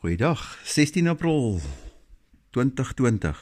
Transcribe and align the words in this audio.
Goeiedag, 0.00 0.58
16 0.64 1.08
April 1.08 1.60
2020. 2.56 3.36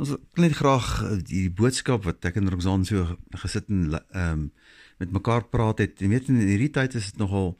Ons 0.00 0.12
wil 0.14 0.20
net 0.40 0.54
graag 0.56 0.86
eh, 1.04 1.16
die 1.28 1.50
boodskap 1.52 2.06
wat 2.08 2.24
ek 2.24 2.38
en 2.40 2.48
Roxanne 2.48 2.88
so 2.88 3.18
gesit 3.42 3.68
en 3.68 3.90
ehm 3.92 4.30
um, 4.30 4.46
met 5.02 5.10
mekaar 5.12 5.42
praat 5.52 5.82
het. 5.82 6.00
Jy 6.00 6.08
weet 6.08 6.30
in 6.32 6.38
hierdie 6.40 6.70
tyd 6.72 6.96
is 6.96 7.10
dit 7.10 7.20
nogal 7.20 7.50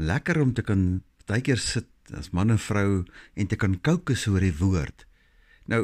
lekker 0.00 0.40
om 0.40 0.54
te 0.56 0.64
kan 0.64 0.86
baie 1.28 1.44
keer 1.44 1.60
sit 1.60 2.14
as 2.16 2.30
man 2.32 2.54
en 2.54 2.60
vrou 2.64 3.02
en 3.36 3.50
te 3.50 3.58
kan 3.60 3.74
kookus 3.76 4.24
oor 4.30 4.40
die 4.40 4.56
woord. 4.56 5.04
Nou 5.68 5.82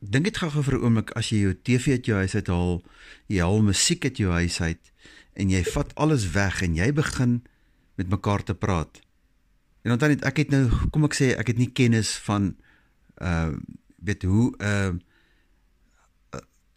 dink 0.00 0.30
dit 0.30 0.40
gou-gou 0.40 0.62
vir 0.70 0.78
'n 0.78 0.84
oomblik 0.86 1.12
as 1.20 1.28
jy 1.28 1.42
jou 1.42 1.52
TV 1.52 1.98
uit 1.98 2.08
jou 2.08 2.16
huis 2.16 2.34
uithaal, 2.34 2.80
jy 3.28 3.44
haal 3.44 3.60
musiek 3.60 4.08
uit 4.08 4.16
jou 4.16 4.32
huis 4.32 4.56
uit 4.60 4.92
en 5.36 5.50
jy 5.50 5.62
vat 5.68 5.92
alles 6.00 6.32
weg 6.32 6.62
en 6.62 6.80
jy 6.80 6.88
begin 6.92 7.42
met 8.00 8.08
mekaar 8.08 8.40
te 8.42 8.54
praat. 8.54 9.02
En 9.88 9.94
onthou 9.94 10.10
net 10.12 10.24
ek 10.28 10.42
het 10.42 10.50
nou 10.52 10.66
kom 10.92 11.06
ek 11.08 11.14
sê 11.16 11.32
ek 11.40 11.54
het 11.54 11.56
nie 11.56 11.72
kennis 11.72 12.12
van 12.28 12.52
uh 13.24 13.56
weet 14.04 14.22
hoe 14.28 14.52
uh 14.60 14.92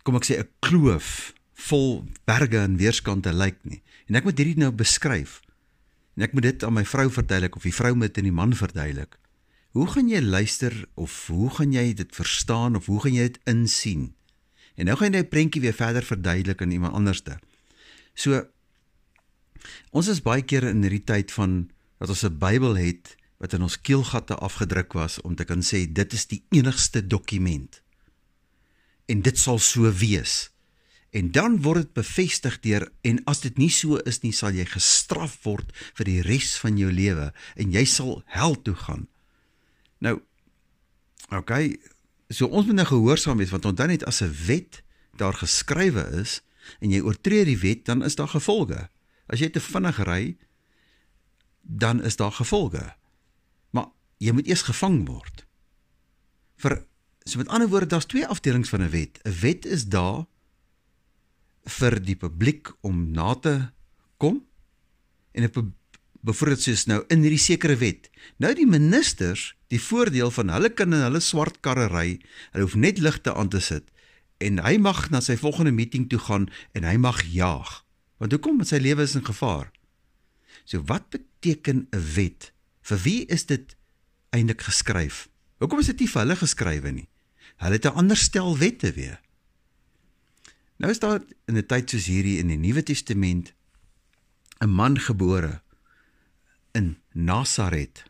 kom 0.07 0.15
ek 0.15 0.25
sê 0.25 0.39
'n 0.39 0.47
kloof 0.63 1.35
vol 1.67 2.07
berge 2.25 2.57
en 2.57 2.79
weerskante 2.79 3.33
lyk 3.35 3.59
nie. 3.67 3.81
En 4.07 4.15
ek 4.15 4.23
moet 4.23 4.39
hierdie 4.39 4.63
nou 4.63 4.71
beskryf. 4.71 5.41
En 6.15 6.23
ek 6.23 6.33
moet 6.33 6.47
dit 6.47 6.63
aan 6.63 6.73
my 6.73 6.85
vrou 6.87 7.11
verduidelik 7.11 7.55
of 7.55 7.67
die 7.67 7.75
vrou 7.75 7.93
moet 7.95 8.17
aan 8.17 8.29
die 8.29 8.39
man 8.39 8.55
verduidelik. 8.55 9.19
Hoe 9.75 9.87
gaan 9.87 10.07
jy 10.09 10.21
luister 10.23 10.73
of 10.95 11.27
hoe 11.27 11.49
gaan 11.49 11.75
jy 11.75 11.93
dit 11.93 12.15
verstaan 12.15 12.75
of 12.75 12.85
hoe 12.85 12.99
gaan 13.03 13.13
jy 13.13 13.27
dit 13.27 13.39
insien? 13.43 14.15
En 14.79 14.87
nou 14.87 14.95
gaan 14.95 15.13
jy 15.13 15.19
'n 15.19 15.29
prentjie 15.29 15.61
weer 15.61 15.75
verder 15.75 16.03
verduidelik 16.03 16.61
aan 16.61 16.71
iemand 16.71 16.93
anderste. 16.93 17.39
So 18.15 18.47
ons 19.91 20.07
is 20.07 20.23
baie 20.23 20.41
keer 20.41 20.63
in 20.63 20.81
hierdie 20.81 21.03
tyd 21.03 21.31
van 21.31 21.69
dat 22.01 22.09
ons 22.09 22.23
'n 22.25 22.37
Bybel 22.37 22.75
het 22.75 23.15
wat 23.37 23.53
in 23.53 23.61
ons 23.61 23.81
keelgatte 23.81 24.35
afgedruk 24.35 24.93
was 24.93 25.21
om 25.21 25.35
te 25.35 25.43
kan 25.43 25.61
sê 25.61 25.85
dit 25.91 26.13
is 26.13 26.25
die 26.27 26.43
enigste 26.49 27.07
dokument. 27.07 27.81
En 29.05 29.21
dit 29.21 29.37
sal 29.37 29.59
so 29.59 29.91
wees. 29.93 30.49
En 31.09 31.31
dan 31.31 31.61
word 31.61 31.81
dit 31.81 31.93
bevestig 31.93 32.59
deur 32.59 32.91
en 33.01 33.23
as 33.23 33.41
dit 33.41 33.57
nie 33.57 33.69
so 33.69 33.95
is 33.95 34.21
nie 34.21 34.31
sal 34.31 34.51
jy 34.51 34.65
gestraf 34.65 35.43
word 35.43 35.71
vir 35.93 36.05
die 36.05 36.21
res 36.21 36.57
van 36.57 36.77
jou 36.77 36.91
lewe 36.91 37.33
en 37.55 37.71
jy 37.71 37.85
sal 37.85 38.23
hel 38.25 38.61
toe 38.61 38.75
gaan. 38.75 39.07
Nou 39.99 40.21
okay, 41.29 41.77
so 42.29 42.47
ons 42.47 42.65
moet 42.65 42.75
nou 42.75 42.85
gehoorsaam 42.85 43.37
wees 43.37 43.51
want 43.53 43.65
onthou 43.65 43.87
net 43.87 44.03
as 44.03 44.21
'n 44.21 44.33
wet 44.47 44.81
daar 45.17 45.33
geskrywe 45.33 46.21
is 46.21 46.41
en 46.79 46.91
jy 46.91 47.01
oortree 47.01 47.45
die 47.45 47.59
wet 47.59 47.85
dan 47.85 48.03
is 48.03 48.15
daar 48.15 48.31
gevolge. 48.31 48.89
As 49.27 49.39
jy 49.39 49.49
te 49.49 49.59
vinnig 49.59 49.97
ry, 49.97 50.37
dan 51.77 52.03
is 52.03 52.15
daar 52.15 52.31
gevolge. 52.31 52.95
Maar 53.69 53.87
jy 54.17 54.31
moet 54.31 54.47
eers 54.47 54.61
gevang 54.67 55.05
word. 55.07 55.45
Vir 56.61 56.83
so 57.23 57.37
met 57.37 57.47
ander 57.47 57.69
woorde, 57.69 57.85
daar's 57.85 58.09
twee 58.09 58.27
afdelings 58.27 58.69
van 58.69 58.81
'n 58.81 58.89
wet. 58.89 59.19
'n 59.23 59.39
Wet 59.41 59.65
is 59.65 59.85
daar 59.85 60.25
vir 61.63 62.01
die 62.03 62.15
publiek 62.15 62.71
om 62.81 63.11
na 63.11 63.35
te 63.35 63.69
kom 64.17 64.45
en 65.31 65.43
'n 65.43 65.75
bevoordat 66.21 66.61
soos 66.61 66.85
nou 66.85 67.03
in 67.07 67.21
hierdie 67.21 67.41
sekere 67.41 67.75
wet. 67.75 68.09
Nou 68.37 68.53
die 68.53 68.67
ministers, 68.67 69.55
die 69.67 69.81
voordeel 69.81 70.31
van 70.31 70.49
hulle 70.49 70.69
kan 70.69 70.93
in 70.93 71.01
hulle 71.01 71.19
swart 71.19 71.59
karre 71.59 71.87
ry, 71.87 72.19
hulle 72.51 72.63
hoef 72.63 72.75
net 72.75 73.01
ligte 73.01 73.33
aan 73.33 73.49
te 73.49 73.59
sit 73.59 73.89
en 74.41 74.57
hy 74.65 74.77
mag 74.81 75.09
na 75.13 75.21
sy 75.21 75.37
volgende 75.37 75.71
meeting 75.71 76.07
toe 76.09 76.19
gaan 76.19 76.49
en 76.77 76.83
hy 76.83 76.95
mag 76.97 77.21
jaag. 77.29 77.81
Want 78.17 78.31
hoekom? 78.31 78.57
Want 78.61 78.69
sy 78.69 78.81
lewe 78.81 79.05
is 79.05 79.15
in 79.15 79.25
gevaar. 79.25 79.71
So 80.63 80.83
wat 80.85 81.09
beteken 81.09 81.87
'n 81.91 82.13
wet? 82.15 82.53
Vir 82.81 82.97
wie 82.97 83.25
is 83.25 83.45
dit 83.45 83.75
eintlik 84.29 84.61
geskryf? 84.61 85.29
Hoekom 85.57 85.79
is 85.79 85.85
dit 85.85 85.99
nie 85.99 86.09
vir 86.09 86.21
hulle 86.21 86.35
geskrywe 86.35 86.91
nie? 86.91 87.07
Hulle 87.57 87.77
het 87.77 87.85
'n 87.85 87.97
ander 87.97 88.17
stel 88.17 88.57
wette 88.57 88.91
weer. 88.91 89.21
Nou 90.77 90.91
is 90.91 90.99
daar 90.99 91.21
in 91.45 91.57
'n 91.57 91.65
tyd 91.65 91.89
soos 91.89 92.05
hierdie 92.05 92.37
in 92.37 92.47
die 92.47 92.57
Nuwe 92.57 92.83
Testament 92.83 93.53
'n 94.59 94.69
man 94.69 94.99
gebore 94.99 95.61
in 96.71 96.97
Nasaret. 97.11 98.03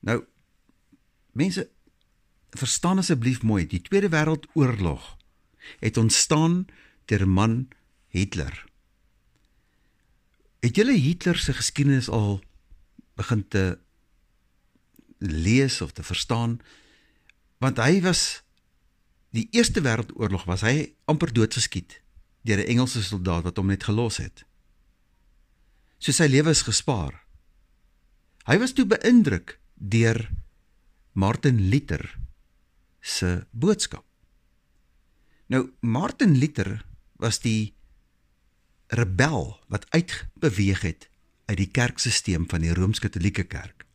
Nou 0.00 0.24
mense 1.32 1.70
verstaan 2.50 2.98
asseblief 2.98 3.42
mooi, 3.42 3.66
die 3.66 3.82
Tweede 3.82 4.08
Wêreldoorlog 4.08 5.16
het 5.80 5.96
ontstaan 5.96 6.66
'n 7.06 7.28
man 7.28 7.68
Hitler. 8.08 8.65
Het 10.66 10.80
julle 10.80 10.96
Hitler 10.98 11.38
se 11.38 11.52
geskiedenis 11.54 12.08
al 12.10 12.40
begin 13.14 13.44
te 13.48 13.78
lees 15.18 15.80
of 15.80 15.92
te 15.92 16.02
verstaan? 16.02 16.58
Want 17.62 17.78
hy 17.78 18.00
was 18.02 18.42
die 19.30 19.46
Eerste 19.54 19.84
Wêreldoorlog 19.84 20.48
was 20.50 20.64
hy 20.66 20.96
amper 21.06 21.30
doodgeskiet 21.30 22.00
deur 22.42 22.58
'n 22.58 22.66
Engelse 22.74 23.02
soldaat 23.02 23.46
wat 23.46 23.56
hom 23.56 23.70
net 23.70 23.86
gelos 23.86 24.18
het. 24.18 24.42
So 25.98 26.12
sy 26.12 26.26
lewe 26.26 26.50
is 26.50 26.66
gespaar. 26.66 27.14
Hy 28.46 28.58
was 28.58 28.72
toe 28.72 28.86
beïndruk 28.86 29.60
deur 29.74 30.30
Martin 31.12 31.68
Luther 31.68 32.18
se 33.00 33.46
boodskap. 33.50 34.04
Nou 35.46 35.70
Martin 35.80 36.38
Luther 36.38 36.82
was 37.16 37.38
die 37.38 37.75
rebel 38.86 39.60
wat 39.68 39.86
uitbeweeg 39.90 40.80
het 40.80 41.08
uit 41.44 41.56
die 41.56 41.70
kerkstelsel 41.70 42.44
van 42.48 42.60
die 42.60 42.74
Rooms-Katolieke 42.74 43.44
Kerk. 43.44 43.86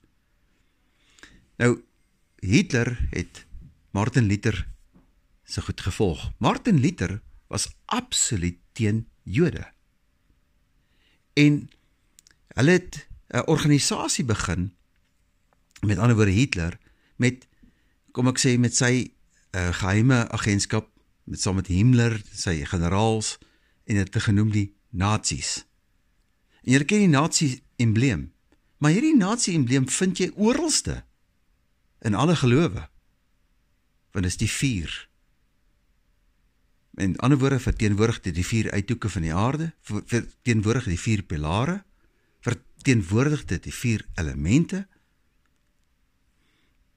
Nou 1.57 1.81
Hitler 2.39 3.07
het 3.09 3.45
Martin 3.91 4.25
Luther 4.25 4.67
se 5.43 5.61
goed 5.61 5.81
gevolg. 5.81 6.31
Martin 6.37 6.79
Luther 6.79 7.21
was 7.47 7.69
absoluut 7.85 8.57
teen 8.71 9.07
Jode. 9.23 9.67
En 11.33 11.69
hulle 12.47 12.71
het 12.71 13.07
'n 13.27 13.47
organisasie 13.47 14.25
begin 14.25 14.75
met 15.81 15.97
ander 15.97 16.15
woorde 16.15 16.31
Hitler 16.31 16.79
met 17.15 17.47
kom 18.11 18.27
ek 18.27 18.39
sê 18.39 18.57
met 18.59 18.75
sy 18.75 19.13
uh, 19.55 19.73
geheime 19.73 20.29
agentskap 20.29 20.89
met 21.23 21.41
saam 21.41 21.55
met 21.55 21.67
Himmler, 21.67 22.21
sy 22.33 22.65
generaals 22.65 23.37
en 23.83 23.95
dit 23.95 24.15
genoem 24.23 24.51
die 24.51 24.75
nasies. 24.91 25.65
En 26.61 26.75
jy 26.75 26.83
ken 26.85 27.05
die 27.05 27.11
nasie 27.11 27.51
embleem. 27.81 28.29
Maar 28.81 28.95
hierdie 28.95 29.17
nasie 29.17 29.55
embleem 29.57 29.87
vind 29.89 30.19
jy 30.21 30.31
oralste 30.35 31.01
in 32.01 32.17
alle 32.17 32.35
gelowe. 32.35 32.87
Want 34.11 34.25
dit 34.25 34.31
is 34.33 34.41
die 34.41 34.51
vuur. 34.51 34.95
In 36.99 37.15
ander 37.23 37.39
woorde 37.39 37.59
verteenwoordig 37.59 38.19
dit 38.21 38.35
die 38.35 38.45
vier 38.45 38.71
uithoeke 38.71 39.09
van 39.09 39.21
die 39.21 39.33
aarde, 39.33 39.71
verteenwoordig 39.81 40.89
die 40.91 40.99
vier 40.99 41.23
pilare, 41.23 41.83
verteenwoordig 42.43 43.45
dit 43.45 43.63
die 43.63 43.73
vier 43.73 44.05
elemente. 44.19 44.87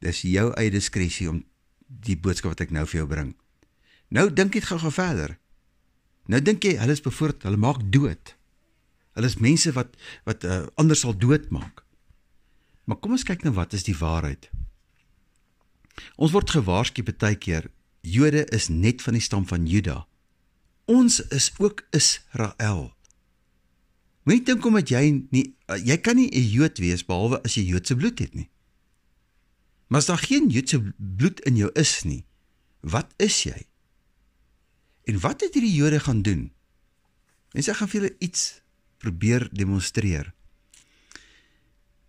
Dis 0.03 0.25
jou 0.27 0.51
eie 0.59 0.73
diskresie 0.73 1.29
om 1.31 1.45
die 1.87 2.17
boodskap 2.19 2.57
wat 2.57 2.65
ek 2.67 2.75
nou 2.75 2.87
vir 2.89 3.03
jou 3.05 3.09
bring. 3.09 3.35
Nou 4.09 4.27
dink 4.33 4.57
net 4.57 4.67
gou-gou 4.67 4.93
verder. 4.93 5.39
Nou 6.31 6.41
dink 6.41 6.65
jy 6.65 6.77
hulle 6.81 6.97
is 6.97 7.05
bevoord, 7.05 7.45
hulle 7.45 7.61
maak 7.61 7.83
dood. 7.93 8.35
Hulle 9.15 9.29
is 9.31 9.39
mense 9.39 9.73
wat 9.77 9.97
wat 10.25 10.45
uh, 10.45 10.65
ander 10.81 10.97
sal 10.97 11.17
doodmaak. 11.17 11.85
Maar 12.85 13.01
kom 13.01 13.17
ons 13.17 13.25
kyk 13.27 13.45
nou 13.45 13.55
wat 13.57 13.77
is 13.77 13.87
die 13.87 13.97
waarheid. 13.97 14.51
Ons 16.17 16.35
word 16.35 16.51
gewaarsku 16.51 17.05
baie 17.07 17.37
keer 17.37 17.71
Jode 18.05 18.45
is 18.53 18.69
net 18.69 19.01
van 19.01 19.17
die 19.17 19.25
stam 19.25 19.47
van 19.49 19.65
Juda. 19.67 20.05
Ons 20.85 21.23
is 21.33 21.49
ook 21.57 21.87
Israel. 21.97 22.93
Moenie 24.25 24.45
dink 24.45 24.65
omdat 24.65 24.91
jy 24.93 25.05
nie 25.33 25.47
uh, 25.69 25.79
jy 25.81 25.97
kan 26.01 26.17
nie 26.17 26.29
'n 26.29 26.51
Jood 26.51 26.79
wees 26.79 27.05
behalwe 27.05 27.41
as 27.45 27.57
jy 27.57 27.65
Joodse 27.65 27.97
bloed 27.97 28.19
het 28.19 28.35
nie. 28.35 28.49
Maar 29.89 30.01
as 30.01 30.07
daar 30.07 30.21
geen 30.21 30.49
Joodse 30.49 30.81
bloed 30.97 31.41
in 31.41 31.57
jou 31.57 31.71
is 31.75 32.05
nie, 32.05 32.25
wat 32.81 33.13
is 33.17 33.45
jy? 33.45 33.65
En 35.05 35.21
wat 35.21 35.41
het 35.41 35.55
hierdie 35.55 35.75
Jode 35.75 36.01
gaan 36.01 36.23
doen? 36.23 36.53
Mense 37.53 37.75
gaan 37.75 37.89
vir 37.89 38.01
julle 38.01 38.17
iets 38.19 38.63
probeer 38.99 39.49
demonstreer. 39.53 40.33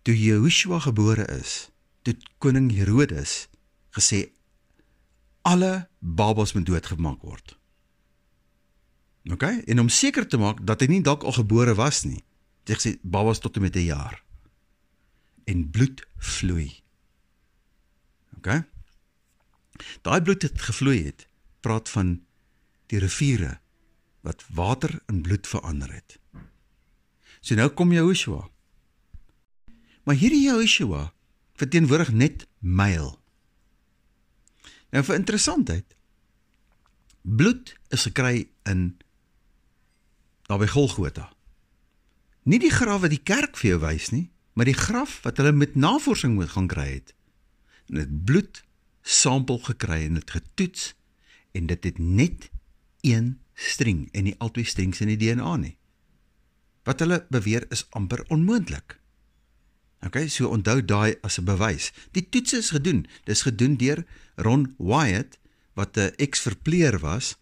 Toe 0.02 0.16
Jehoshua 0.16 0.80
gebore 0.80 1.26
is, 1.36 1.68
toe 2.02 2.16
koning 2.38 2.70
Herodes 2.72 3.48
gesê 3.96 4.30
alle 5.46 5.88
babas 5.98 6.54
moet 6.56 6.66
doodgemaak 6.66 7.22
word. 7.22 7.56
OK? 9.30 9.42
En 9.42 9.80
om 9.80 9.88
seker 9.88 10.26
te 10.28 10.38
maak 10.38 10.62
dat 10.66 10.80
hy 10.80 10.88
nie 10.90 11.02
dalk 11.02 11.26
al 11.26 11.36
gebore 11.36 11.74
was 11.78 12.04
nie, 12.06 12.22
het 12.64 12.74
hy 12.74 12.78
gesê 12.80 12.92
babas 13.02 13.42
tot 13.42 13.58
en 13.58 13.66
met 13.66 13.76
'n 13.76 13.90
jaar. 13.90 14.22
En 15.44 15.70
bloed 15.70 16.06
vloei. 16.18 16.82
OK? 18.36 18.62
Daai 20.02 20.22
bloed 20.22 20.42
het 20.42 20.60
gevloei 20.60 21.04
het, 21.04 21.28
praat 21.60 21.88
van 21.88 22.25
die 22.92 23.00
riviere 23.02 23.58
wat 24.26 24.44
water 24.54 24.98
in 25.06 25.22
bloed 25.22 25.46
verander 25.46 25.92
het. 25.92 26.18
So 27.40 27.54
nou 27.54 27.68
kom 27.70 27.92
Joshua. 27.94 28.48
Maar 30.02 30.18
hierdie 30.18 30.42
Joshua 30.46 31.12
verteenwoordig 31.54 32.12
net 32.12 32.46
myl. 32.58 33.14
Nou 34.90 35.02
vir 35.06 35.18
interessantheid. 35.18 35.96
Bloed 37.22 37.74
is 37.94 38.06
gekry 38.06 38.48
in 38.70 38.96
naby 40.50 40.68
Golgotha. 40.70 41.30
Nie 42.46 42.60
die 42.62 42.70
graf 42.70 43.02
wat 43.02 43.14
die 43.14 43.22
kerk 43.22 43.58
vir 43.58 43.72
jou 43.72 43.80
wys 43.82 44.12
nie, 44.14 44.28
maar 44.54 44.68
die 44.68 44.78
graf 44.78 45.18
wat 45.24 45.40
hulle 45.42 45.52
met 45.52 45.74
navorsing 45.74 46.36
moet 46.38 46.52
gaan 46.54 46.68
kry 46.70 46.86
het. 46.92 47.14
En 47.90 47.98
dit 48.02 48.12
bloed 48.26 48.62
sampel 49.02 49.58
gekry 49.62 50.04
en 50.06 50.18
dit 50.18 50.30
getoets 50.30 50.92
en 51.54 51.66
dit 51.70 51.90
het 51.90 51.98
net 51.98 52.50
een 53.06 53.38
string 53.54 54.08
en 54.12 54.26
nie 54.28 54.36
albei 54.38 54.64
strings 54.64 55.00
in 55.00 55.10
die 55.12 55.18
DNA 55.20 55.56
nie. 55.56 55.76
Wat 56.86 57.00
hulle 57.02 57.24
beweer 57.30 57.66
is 57.74 57.86
amper 57.90 58.22
onmoontlik. 58.28 58.98
OK, 60.06 60.28
so 60.28 60.50
onthou 60.52 60.84
daai 60.84 61.16
as 61.22 61.38
'n 61.38 61.44
bewys. 61.44 61.92
Die 62.12 62.28
toets 62.28 62.52
is 62.52 62.70
gedoen. 62.70 63.06
Dis 63.24 63.42
gedoen 63.42 63.76
deur 63.76 64.04
Ron 64.36 64.74
Wyatt 64.78 65.38
wat 65.74 65.96
'n 65.96 66.12
ex-verpleer 66.16 66.98
was 66.98 67.36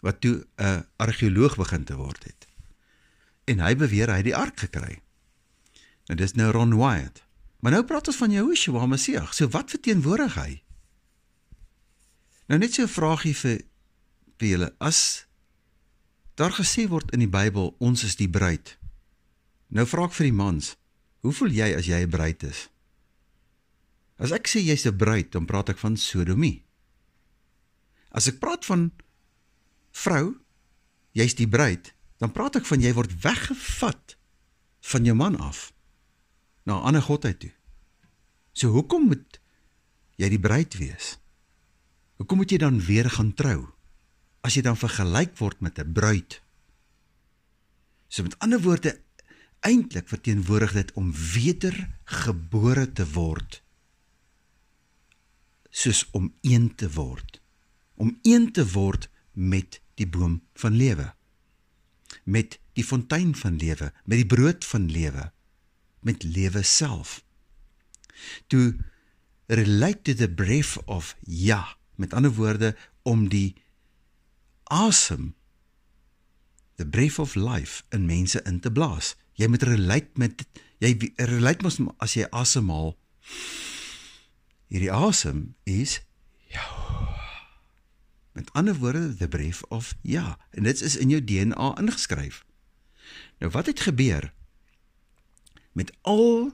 wat 0.00 0.20
toe 0.20 0.46
'n 0.56 0.86
argeoloog 0.96 1.56
begin 1.56 1.84
te 1.84 1.96
word 1.96 2.24
het. 2.24 2.46
En 3.44 3.58
hy 3.58 3.76
beweer 3.76 4.08
hy 4.08 4.16
het 4.16 4.24
die 4.24 4.36
ark 4.36 4.58
gekry. 4.58 5.00
Nou 6.06 6.18
dis 6.18 6.32
nou 6.32 6.50
Ron 6.50 6.76
Wyatt. 6.76 7.22
Maar 7.60 7.72
nou 7.72 7.84
praat 7.84 8.06
ons 8.06 8.16
van 8.16 8.30
Jehoshua 8.30 8.86
Messie. 8.86 9.18
So 9.30 9.48
wat 9.48 9.70
verteenwoordig 9.70 10.34
hy? 10.34 10.62
Nou 12.46 12.60
net 12.60 12.74
so 12.74 12.82
'n 12.82 12.88
vragie 12.88 13.36
vir 13.36 13.60
vir 14.38 14.48
julle. 14.48 14.70
As 14.78 15.26
daar 16.36 16.52
gesê 16.52 16.86
word 16.88 17.12
in 17.16 17.24
die 17.24 17.30
Bybel 17.30 17.74
ons 17.78 18.04
is 18.04 18.16
die 18.16 18.30
bruid. 18.30 18.76
Nou 19.72 19.86
vra 19.88 20.06
ek 20.06 20.16
vir 20.18 20.28
die 20.30 20.36
mans, 20.36 20.74
hoe 21.24 21.32
voel 21.34 21.52
jy 21.52 21.72
as 21.74 21.88
jy 21.88 22.02
'n 22.04 22.10
bruid 22.10 22.42
is? 22.44 22.68
As 24.18 24.32
ek 24.32 24.48
sê 24.48 24.60
jy's 24.60 24.86
'n 24.86 24.96
bruid, 24.96 25.32
dan 25.32 25.44
praat 25.44 25.68
ek 25.68 25.78
van 25.78 25.96
sodomie. 25.96 26.64
As 28.10 28.28
ek 28.28 28.38
praat 28.38 28.64
van 28.64 28.92
vrou, 29.92 30.40
jy's 31.12 31.34
die 31.34 31.48
bruid, 31.48 31.92
dan 32.18 32.32
praat 32.32 32.56
ek 32.56 32.64
van 32.64 32.80
jy 32.80 32.92
word 32.92 33.12
weggevat 33.22 34.16
van 34.80 35.04
jou 35.04 35.14
man 35.14 35.36
af 35.36 35.72
na 36.64 36.78
'n 36.80 36.82
ander 36.82 37.02
godheid 37.02 37.40
toe. 37.40 37.52
So 38.52 38.72
hoekom 38.72 39.06
moet 39.06 39.40
jy 40.16 40.28
die 40.28 40.40
bruid 40.40 40.74
wees? 40.80 41.18
Hoekom 42.16 42.36
moet 42.36 42.50
jy 42.50 42.58
dan 42.58 42.80
weer 42.80 43.10
gaan 43.10 43.34
trou? 43.34 43.75
As 44.46 44.54
jy 44.54 44.62
dan 44.62 44.78
vergelyk 44.78 45.34
word 45.42 45.60
met 45.60 45.78
'n 45.82 45.92
bruid. 45.92 46.40
So 48.08 48.22
met 48.22 48.38
ander 48.38 48.62
woorde 48.62 49.00
eintlik 49.60 50.08
verteenwoordig 50.08 50.72
dit 50.72 50.92
om 50.92 51.12
wedergebore 51.12 52.92
te 52.92 53.06
word 53.10 53.62
soos 55.76 56.06
om 56.10 56.32
een 56.40 56.74
te 56.74 56.88
word. 56.92 57.40
Om 57.94 58.18
een 58.22 58.52
te 58.52 58.64
word 58.72 59.10
met 59.32 59.80
die 59.94 60.08
boom 60.08 60.40
van 60.54 60.72
lewe. 60.76 61.14
Met 62.24 62.58
die 62.72 62.84
fontein 62.84 63.34
van 63.36 63.56
lewe, 63.56 63.92
met 64.04 64.22
die 64.22 64.26
brood 64.26 64.64
van 64.64 64.90
lewe, 64.90 65.32
met 66.00 66.22
lewe 66.22 66.62
self. 66.62 67.24
To 68.46 68.72
relate 69.46 70.02
to 70.02 70.14
the 70.14 70.30
breath 70.30 70.78
of 70.86 71.16
Yah 71.20 71.74
Met 71.96 72.12
ander 72.12 72.32
woorde 72.36 72.76
om 73.02 73.28
die 73.28 73.56
asem 74.72 75.34
the 76.76 76.86
breath 76.86 77.18
of 77.18 77.34
life 77.34 77.84
in 77.90 78.06
mense 78.06 78.42
in 78.42 78.60
te 78.60 78.72
blaas. 78.72 79.14
Jy 79.36 79.48
moet 79.48 79.62
relate 79.62 80.10
met 80.20 80.44
jy 80.80 80.92
relate 81.16 81.64
mos 81.64 81.78
as 82.04 82.16
jy 82.16 82.26
asemhaal. 82.30 82.94
Hierdie 84.68 84.92
asem 84.92 85.54
is 85.64 86.00
ja. 86.52 86.66
Met 88.36 88.52
ander 88.52 88.76
woorde 88.76 89.16
the 89.16 89.28
breath 89.28 89.64
of 89.72 89.94
ja 90.02 90.36
en 90.50 90.68
dit 90.68 90.80
is 90.80 90.96
in 90.96 91.12
jou 91.12 91.22
DNA 91.24 91.72
ingeskryf. 91.80 92.44
Nou 93.38 93.50
wat 93.52 93.66
het 93.66 93.80
gebeur 93.80 94.32
met 95.72 95.92
al 96.02 96.52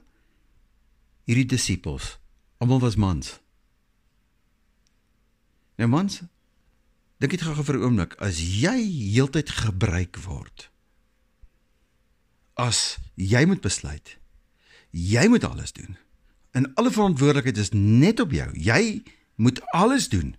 hierdie 1.23 1.47
disippels? 1.47 2.17
Almal 2.57 2.79
was 2.79 2.95
mans. 2.95 3.39
Nou 5.75 5.89
mans, 5.89 6.21
dink 7.23 7.37
dit 7.37 7.43
gou 7.47 7.63
vir 7.63 7.77
'n 7.79 7.83
oomblik, 7.87 8.13
as 8.19 8.39
jy 8.39 8.79
heeltyd 9.15 9.49
gebruik 9.49 10.17
word. 10.27 10.69
As 12.59 12.99
jy 13.15 13.45
moet 13.45 13.61
besluit. 13.61 14.19
Jy 14.91 15.27
moet 15.27 15.43
alles 15.43 15.71
doen. 15.71 15.97
En 16.51 16.73
alle 16.75 16.91
verantwoordelikheid 16.91 17.57
is 17.57 17.71
net 17.71 18.19
op 18.19 18.31
jou. 18.31 18.49
Jy 18.59 19.03
moet 19.35 19.61
alles 19.71 20.09
doen. 20.09 20.35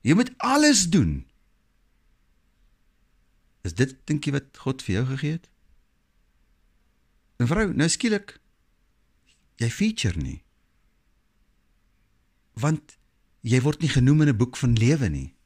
Jy 0.00 0.14
moet 0.14 0.30
alles 0.36 0.88
doen. 0.88 1.26
Is 3.62 3.74
dit 3.74 3.96
dink 4.04 4.24
jy 4.24 4.32
wat 4.32 4.56
God 4.56 4.82
vir 4.82 4.94
jou 4.94 5.06
gegee 5.06 5.32
het? 5.32 5.50
En 7.36 7.46
vrou, 7.46 7.74
nou 7.74 7.88
skielik 7.88 8.38
jy 9.56 9.70
feature 9.70 10.16
nie. 10.16 10.42
Want 12.54 12.96
jy 13.40 13.60
word 13.60 13.80
nie 13.80 13.90
genoem 13.90 14.22
in 14.22 14.28
'n 14.28 14.36
boek 14.36 14.56
van 14.56 14.78
lewe 14.78 15.08
nie. 15.08 15.37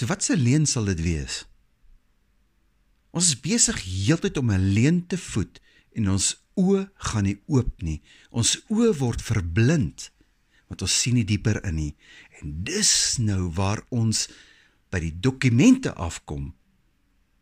So 0.00 0.08
wat 0.08 0.24
se 0.24 0.32
leen 0.36 0.64
sal 0.64 0.86
dit 0.88 1.00
wees? 1.04 1.42
Ons 3.12 3.34
is 3.34 3.40
besig 3.44 3.82
heeltyd 3.84 4.38
om 4.40 4.48
'n 4.50 4.72
leen 4.72 5.06
te 5.06 5.18
voed 5.18 5.60
en 5.92 6.08
ons 6.08 6.40
oë 6.56 6.88
gaan 6.94 7.24
nie 7.28 7.36
oop 7.46 7.82
nie. 7.82 8.00
Ons 8.30 8.56
oë 8.72 8.96
word 8.96 9.20
verblind 9.20 10.08
want 10.68 10.82
ons 10.82 11.00
sien 11.00 11.14
nie 11.14 11.24
dieper 11.24 11.64
in 11.64 11.74
nie. 11.74 11.96
En 12.40 12.64
dis 12.64 13.18
nou 13.18 13.50
waar 13.52 13.84
ons 13.90 14.28
by 14.88 15.00
die 15.00 15.20
dokumente 15.20 15.92
afkom 15.94 16.54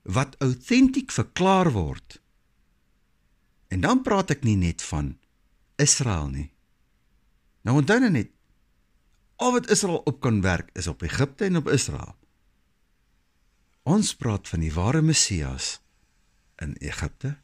wat 0.02 0.34
autentiek 0.40 1.12
verklaar 1.12 1.70
word. 1.72 2.20
En 3.68 3.80
dan 3.80 4.02
praat 4.02 4.30
ek 4.30 4.42
nie 4.42 4.56
net 4.56 4.82
van 4.82 5.18
Israel 5.76 6.28
nie. 6.28 6.50
Nou 7.62 7.76
onthou 7.76 8.10
net 8.10 8.32
Al 9.38 9.52
wat 9.52 9.70
Israel 9.70 10.02
op 10.02 10.20
kan 10.20 10.40
werk 10.40 10.70
is 10.74 10.86
op 10.86 11.02
Egipte 11.02 11.44
en 11.44 11.56
op 11.56 11.68
Israel. 11.68 12.17
Ons 13.88 14.10
praat 14.20 14.44
van 14.52 14.60
die 14.60 14.72
ware 14.74 15.00
Messias 15.00 15.78
in 16.60 16.74
Egipte, 16.84 17.38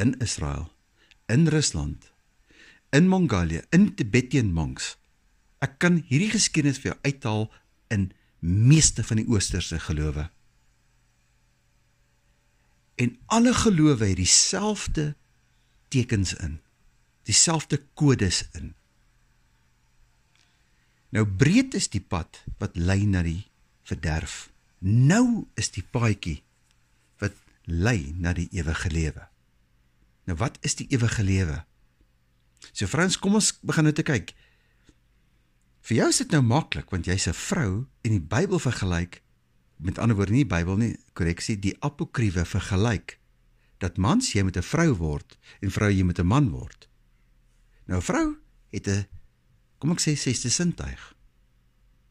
in 0.00 0.14
Israel, 0.24 0.70
in 1.28 1.44
Rusland, 1.52 2.06
in 2.96 3.10
Mongolië, 3.12 3.60
in 3.76 3.90
Tibetan 3.98 4.54
monks. 4.56 4.94
Ek 5.60 5.76
kan 5.82 6.00
hierdie 6.08 6.30
geskiedenis 6.32 6.80
vir 6.80 6.94
jou 6.94 6.96
uithaal 7.04 7.44
in 7.92 8.08
meeste 8.40 9.04
van 9.04 9.20
die 9.20 9.26
oosterse 9.28 9.82
gelowe. 9.90 10.30
En 12.96 13.12
alle 13.28 13.52
gelowe 13.60 14.08
het 14.08 14.16
dieselfde 14.16 15.10
tekens 15.92 16.32
in, 16.40 16.62
dieselfde 17.28 17.82
kodes 17.92 18.46
in. 18.56 18.72
Nou 21.12 21.28
breed 21.28 21.76
is 21.76 21.92
die 21.92 22.00
pad 22.00 22.40
wat 22.56 22.80
lei 22.80 23.02
na 23.04 23.20
die 23.26 23.42
verderf. 23.84 24.46
Nou 24.86 25.46
is 25.58 25.72
die 25.74 25.82
paadjie 25.82 26.44
wat 27.18 27.34
lei 27.66 28.14
na 28.14 28.32
die 28.36 28.46
ewige 28.54 28.90
lewe. 28.90 29.26
Nou 30.30 30.36
wat 30.38 30.58
is 30.62 30.78
die 30.78 30.86
ewige 30.94 31.24
lewe? 31.26 31.64
So 32.70 32.86
Frans, 32.86 33.18
kom 33.18 33.34
ons 33.34 33.50
begin 33.66 33.88
nou 33.88 33.94
te 33.94 34.06
kyk. 34.06 34.30
Vir 35.86 36.00
jou 36.00 36.08
is 36.10 36.22
dit 36.22 36.34
nou 36.34 36.42
maklik 36.42 36.90
want 36.94 37.06
jy's 37.06 37.26
'n 37.26 37.34
vrou 37.34 37.86
en 38.02 38.10
die 38.10 38.22
Bybel 38.22 38.58
vergelyk 38.58 39.22
met 39.76 39.98
ander 39.98 40.16
woorde 40.16 40.32
nie 40.32 40.44
die 40.44 40.54
Bybel 40.54 40.76
nie, 40.76 40.96
korreksie, 41.12 41.58
die 41.58 41.76
apokriewe 41.80 42.44
vergelyk 42.44 43.18
dat 43.78 43.98
mans 43.98 44.32
jy 44.32 44.42
met 44.42 44.56
'n 44.56 44.62
vrou 44.62 44.94
word 44.94 45.38
en 45.60 45.70
vrou 45.70 45.90
jy 45.90 46.02
met 46.02 46.18
'n 46.18 46.26
man 46.26 46.50
word. 46.50 46.88
Nou 47.86 47.98
'n 47.98 48.02
vrou 48.02 48.36
het 48.70 48.88
'n 48.88 49.06
kom 49.78 49.90
ek 49.90 50.00
sê 50.00 50.16
sesde 50.16 50.50
sintuig. 50.50 51.14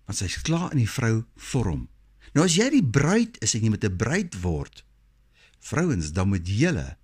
Want 0.06 0.18
sy's 0.18 0.42
klaar 0.42 0.72
in 0.72 0.78
die 0.78 0.90
vrou 0.90 1.26
vorm. 1.36 1.90
Nou 2.36 2.44
as 2.46 2.58
jy 2.58 2.68
die 2.74 2.84
bruid 2.84 3.40
is 3.44 3.56
en 3.56 3.64
jy 3.64 3.72
met 3.72 3.86
'n 3.88 3.96
bruid 3.96 4.42
word, 4.42 4.84
vrouens, 5.60 6.12
dan 6.12 6.28
moet 6.30 6.48
julle 6.48 6.98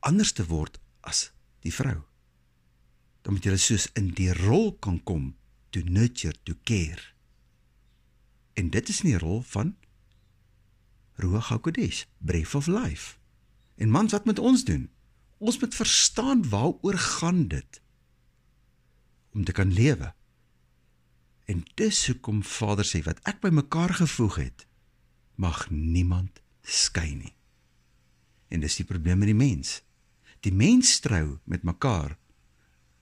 anders 0.00 0.32
te 0.32 0.46
word 0.46 0.78
as 1.00 1.32
die 1.60 1.74
vrou. 1.74 2.02
Dan 3.22 3.34
moet 3.34 3.44
julle 3.44 3.60
soos 3.60 3.88
in 3.92 4.14
die 4.14 4.32
rol 4.32 4.72
kan 4.78 5.02
kom 5.02 5.36
to 5.70 5.80
nurture 5.80 6.34
to 6.44 6.54
care. 6.64 7.02
En 8.54 8.70
dit 8.70 8.88
is 8.88 9.02
nie 9.02 9.12
die 9.12 9.20
rol 9.20 9.42
van 9.42 9.76
Ruach 11.14 11.48
HaKodesh, 11.48 12.04
Breath 12.18 12.54
of 12.54 12.66
Life. 12.66 13.18
En 13.76 13.90
mans, 13.90 14.12
wat 14.12 14.24
moet 14.24 14.38
ons 14.38 14.64
doen? 14.64 14.90
Ons 15.38 15.58
moet 15.58 15.74
verstaan 15.74 16.48
waaroor 16.48 16.98
gaan 16.98 17.48
dit? 17.48 17.82
om 19.38 19.44
te 19.44 19.52
kan 19.52 19.72
lewe. 19.72 20.14
En 21.48 21.64
dis 21.80 21.98
hoekom 22.10 22.42
Vader 22.44 22.84
sê 22.84 23.00
wat 23.06 23.20
ek 23.28 23.40
by 23.40 23.50
mekaar 23.54 23.94
gevoeg 24.02 24.36
het, 24.42 24.66
mag 25.40 25.68
niemand 25.70 26.42
skei 26.62 27.14
nie. 27.16 27.34
En 28.52 28.60
dis 28.60 28.80
die 28.80 28.88
probleem 28.88 29.22
met 29.22 29.32
die 29.32 29.38
mens. 29.38 29.78
die 30.46 30.54
mens 30.54 30.98
trou 31.02 31.38
met 31.50 31.66
mekaar. 31.66 32.16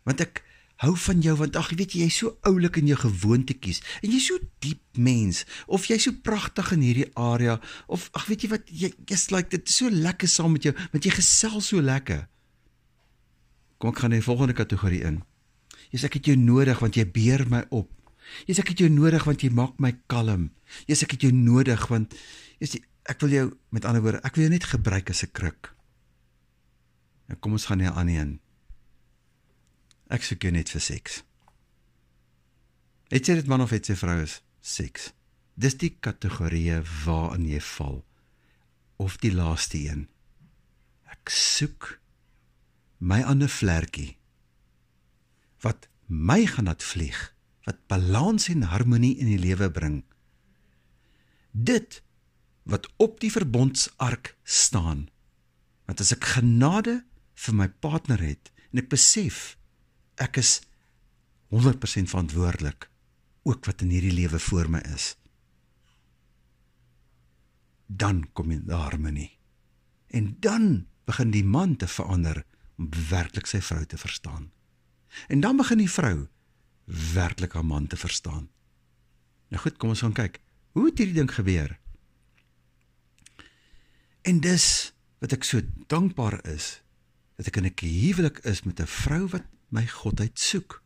Want 0.08 0.22
ek 0.24 0.42
hou 0.84 0.92
van 1.06 1.22
jou 1.24 1.34
want 1.40 1.56
ag 1.56 1.70
weet 1.76 1.94
jy 1.96 2.04
jy's 2.04 2.18
so 2.20 2.34
oulik 2.48 2.76
in 2.80 2.90
jou 2.90 2.98
gewoontetjies 3.00 3.80
en 4.02 4.12
jy's 4.12 4.26
so 4.28 4.40
diep 4.60 5.00
mens 5.00 5.44
of 5.72 5.86
jy's 5.88 6.04
so 6.04 6.12
pragtig 6.24 6.68
in 6.76 6.84
hierdie 6.84 7.08
area 7.16 7.56
of 7.88 8.10
ag 8.16 8.26
weet 8.28 8.44
jy 8.44 8.50
wat 8.52 8.68
jy 8.68 8.90
is 9.16 9.30
like 9.32 9.48
dit 9.54 9.64
is 9.64 9.78
so 9.80 9.88
lekker 9.88 10.28
saam 10.28 10.52
met 10.52 10.68
jou 10.68 10.74
want 10.92 11.08
jy 11.08 11.14
gesels 11.16 11.72
so 11.72 11.80
lekker. 11.80 12.26
Kom 13.80 13.92
ek 13.92 14.04
gaan 14.04 14.16
in 14.16 14.22
die 14.22 14.28
volgende 14.28 14.56
kategorie 14.56 15.02
in. 15.04 15.20
Jy's 15.92 16.06
ek 16.08 16.20
het 16.20 16.32
jou 16.32 16.36
nodig 16.40 16.80
want 16.80 16.96
jy 16.96 17.06
beer 17.08 17.44
my 17.48 17.64
op. 17.70 17.90
Jy's 18.46 18.60
ek 18.62 18.72
het 18.74 18.82
jou 18.84 18.90
nodig 18.92 19.24
want 19.24 19.42
jy 19.42 19.50
maak 19.54 19.78
my 19.82 19.92
kalm. 20.10 20.50
Jy's 20.90 21.04
ek 21.06 21.16
het 21.16 21.26
jou 21.28 21.32
nodig 21.34 21.86
want 21.90 22.14
jy's 22.60 22.78
ek 23.06 23.22
wil 23.22 23.30
jou 23.30 23.46
met 23.70 23.86
ander 23.86 24.02
woorde 24.02 24.22
ek 24.26 24.36
wil 24.36 24.46
jou 24.46 24.52
net 24.52 24.66
gebruik 24.72 25.10
as 25.10 25.22
'n 25.22 25.32
kruk. 25.32 25.74
Nou 27.28 27.38
kom 27.38 27.52
ons 27.52 27.66
gaan 27.66 27.80
hier 27.80 27.92
aan 27.92 28.08
een. 28.08 28.40
Ek 30.10 30.22
soek 30.22 30.42
jou 30.42 30.52
net 30.52 30.70
vir 30.70 30.80
seks. 30.80 31.22
Het 33.10 33.26
jy 33.26 33.34
dit 33.34 33.46
man 33.46 33.60
of 33.60 33.70
het 33.70 33.86
jy 33.86 33.94
vrou 33.94 34.22
is? 34.22 34.42
Seks. 34.60 35.12
Dis 35.54 35.74
die 35.74 35.96
kategorieë 36.00 36.82
waarin 37.04 37.46
jy 37.46 37.60
val. 37.60 38.04
Of 38.96 39.16
die 39.18 39.32
laaste 39.32 39.78
een. 39.78 40.08
Ek 41.10 41.30
soek 41.30 42.00
my 42.98 43.22
ander 43.22 43.48
vlekkie 43.48 44.16
wat 45.64 45.88
my 46.06 46.44
gaan 46.46 46.68
laat 46.68 46.82
vlieg, 46.84 47.34
wat 47.66 47.82
balans 47.90 48.48
en 48.52 48.68
harmonie 48.70 49.16
in 49.18 49.30
die 49.32 49.40
lewe 49.42 49.68
bring. 49.70 50.04
Dit 51.50 52.02
wat 52.66 52.86
op 53.02 53.20
die 53.22 53.30
verbondsark 53.30 54.34
staan. 54.42 55.06
Want 55.86 56.02
as 56.02 56.12
ek 56.14 56.26
genade 56.38 57.00
vir 57.46 57.54
my 57.54 57.68
partner 57.82 58.22
het 58.22 58.50
en 58.72 58.82
ek 58.82 58.90
besef 58.90 59.56
ek 60.22 60.38
is 60.42 60.60
100% 61.54 62.10
verantwoordelik 62.10 62.88
ook 63.46 63.66
wat 63.68 63.84
in 63.84 63.92
hierdie 63.94 64.14
lewe 64.14 64.40
voor 64.42 64.70
my 64.70 64.82
is. 64.94 65.14
Dan 67.86 68.24
kom 68.34 68.50
in 68.50 68.66
harmonie. 68.70 69.30
En 70.10 70.34
dan 70.42 70.86
begin 71.06 71.30
die 71.30 71.44
man 71.44 71.76
te 71.78 71.86
verander 71.86 72.42
om 72.76 72.90
werklik 73.10 73.46
sy 73.46 73.60
vrou 73.62 73.84
te 73.86 73.98
verstaan. 73.98 74.50
En 75.30 75.40
dan 75.40 75.56
begin 75.56 75.78
die 75.78 75.90
vrou 75.90 76.26
werklik 76.86 77.52
haar 77.52 77.66
man 77.66 77.86
te 77.86 77.96
verstaan. 77.96 78.50
Nou 79.48 79.62
goed, 79.62 79.76
kom 79.76 79.88
ons 79.88 80.00
gaan 80.00 80.14
kyk. 80.16 80.40
Hoe 80.72 80.86
het 80.88 80.98
hierdie 80.98 81.18
ding 81.18 81.30
gebeur? 81.32 81.78
En 84.26 84.40
dis 84.42 84.66
wat 85.22 85.32
ek 85.32 85.46
so 85.46 85.62
dankbaar 85.90 86.40
is 86.50 86.82
dat 87.36 87.46
ek 87.50 87.56
in 87.56 87.66
'n 87.66 87.74
huwelik 87.78 88.38
is 88.44 88.62
met 88.62 88.80
'n 88.80 88.86
vrou 88.86 89.26
wat 89.28 89.46
my 89.68 89.86
godheid 89.86 90.38
soek. 90.38 90.82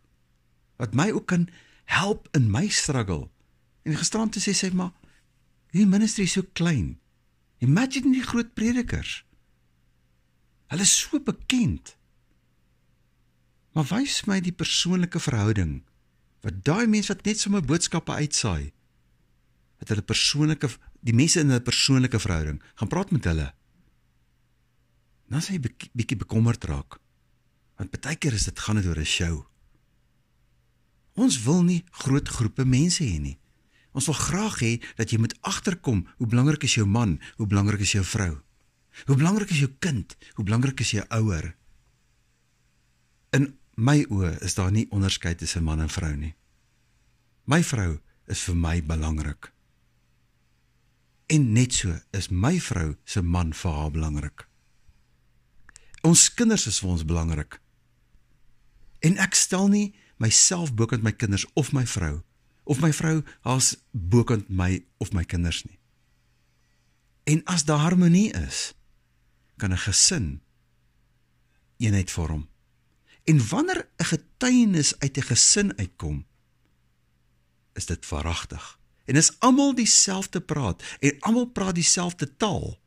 Wat 0.77 0.95
my 0.95 1.11
ook 1.11 1.27
kan 1.27 1.49
help 1.85 2.29
in 2.33 2.51
my 2.51 2.69
struggle. 2.69 3.31
En 3.83 3.97
gestaan 3.97 4.31
te 4.31 4.41
sê 4.41 4.53
sê 4.53 4.73
maar 4.73 4.93
die 5.71 5.87
ministry 5.87 6.25
is 6.25 6.33
so 6.33 6.43
klein. 6.53 6.99
Imagine 7.59 8.13
die 8.13 8.23
groot 8.23 8.55
predikers. 8.55 9.25
Hulle 10.67 10.83
is 10.83 10.99
so 10.99 11.21
bekend. 11.21 11.97
Maar 13.73 13.85
wys 13.85 14.25
my 14.25 14.41
die 14.41 14.53
persoonlike 14.53 15.21
verhouding 15.21 15.83
wat 16.41 16.65
daai 16.65 16.87
mense 16.87 17.13
wat 17.13 17.25
net 17.25 17.41
sommer 17.41 17.65
boodskappe 17.65 18.13
uitsaai. 18.13 18.73
Dat 19.81 19.93
hulle 19.93 20.05
persoonlike 20.05 20.69
die 21.01 21.15
mense 21.17 21.41
in 21.41 21.53
'n 21.53 21.63
persoonlike 21.63 22.19
verhouding 22.19 22.63
gaan 22.75 22.89
praat 22.89 23.11
met 23.11 23.25
hulle. 23.25 23.55
Dan 25.29 25.41
sê 25.41 25.53
jy 25.53 25.61
bietjie 25.93 26.17
bekommerd 26.17 26.65
raak. 26.65 26.99
Want 27.77 27.91
baie 28.01 28.17
keer 28.17 28.33
is 28.33 28.45
dit 28.45 28.59
gaan 28.59 28.77
dit 28.77 28.87
oor 28.87 28.99
'n 28.99 29.05
show. 29.05 29.47
Ons 31.15 31.43
wil 31.43 31.63
nie 31.63 31.85
groot 31.91 32.29
groepe 32.29 32.65
mense 32.65 33.05
hê 33.05 33.21
nie. 33.21 33.39
Ons 33.93 34.07
wil 34.07 34.15
graag 34.15 34.61
hê 34.61 34.73
dat 34.97 35.11
jy 35.11 35.19
moet 35.19 35.35
agterkom 35.41 36.07
hoe 36.17 36.27
belangrik 36.27 36.63
is 36.63 36.75
jou 36.75 36.87
man, 36.87 37.19
hoe 37.37 37.47
belangrik 37.47 37.81
is 37.81 37.93
jou 37.93 38.05
vrou. 38.05 38.43
Hoe 39.07 39.17
belangrik 39.17 39.51
is 39.51 39.59
jou 39.59 39.71
kind, 39.79 40.17
hoe 40.35 40.45
belangrik 40.45 40.81
is 40.81 40.91
jou 40.91 41.05
ouer. 41.09 41.55
In 43.31 43.59
my 43.81 44.03
oë 44.13 44.35
is 44.45 44.55
daar 44.59 44.73
nie 44.73 44.87
onderskeid 44.93 45.41
tussen 45.41 45.65
man 45.65 45.81
en 45.81 45.89
vrou 45.89 46.13
nie. 46.17 46.35
My 47.49 47.63
vrou 47.65 47.99
is 48.31 48.43
vir 48.45 48.57
my 48.57 48.77
belangrik. 48.85 49.51
En 51.33 51.53
net 51.55 51.75
so 51.75 51.97
is 52.17 52.29
my 52.29 52.59
vrou 52.61 52.95
se 53.05 53.23
man 53.23 53.55
vir 53.57 53.73
haar 53.73 53.91
belangrik. 53.95 54.47
Ons 56.05 56.29
kinders 56.35 56.67
is 56.67 56.81
vir 56.83 56.93
ons 56.93 57.07
belangrik. 57.07 57.61
En 59.01 59.17
ek 59.23 59.37
stel 59.39 59.69
nie 59.73 59.87
myself 60.21 60.75
bokant 60.77 61.05
my 61.05 61.13
kinders 61.17 61.47
of 61.57 61.73
my 61.73 61.87
vrou 61.89 62.21
of 62.71 62.83
my 62.85 62.93
vrou 62.95 63.23
as 63.49 63.75
bokant 63.93 64.51
my 64.51 64.83
of 65.01 65.15
my 65.17 65.25
kinders 65.25 65.65
nie. 65.65 65.79
En 67.25 67.43
as 67.51 67.65
daar 67.65 67.83
harmonie 67.83 68.31
is, 68.33 68.75
kan 69.57 69.73
'n 69.73 69.85
gesin 69.87 70.41
eenheid 71.79 72.11
vorm. 72.11 72.49
En 73.31 73.49
wanneer 73.49 73.89
'n 73.97 74.05
getuienis 74.05 74.99
uit 74.99 75.17
'n 75.17 75.29
gesin 75.31 75.79
uitkom, 75.79 76.27
is 77.73 77.87
dit 77.87 78.07
verragtig. 78.07 78.79
En 79.05 79.17
as 79.17 79.39
almal 79.39 79.75
dieselfde 79.75 80.41
praat 80.41 80.83
en 80.99 81.21
almal 81.21 81.47
praat 81.47 81.75
dieselfde 81.75 82.37
taal 82.37 82.81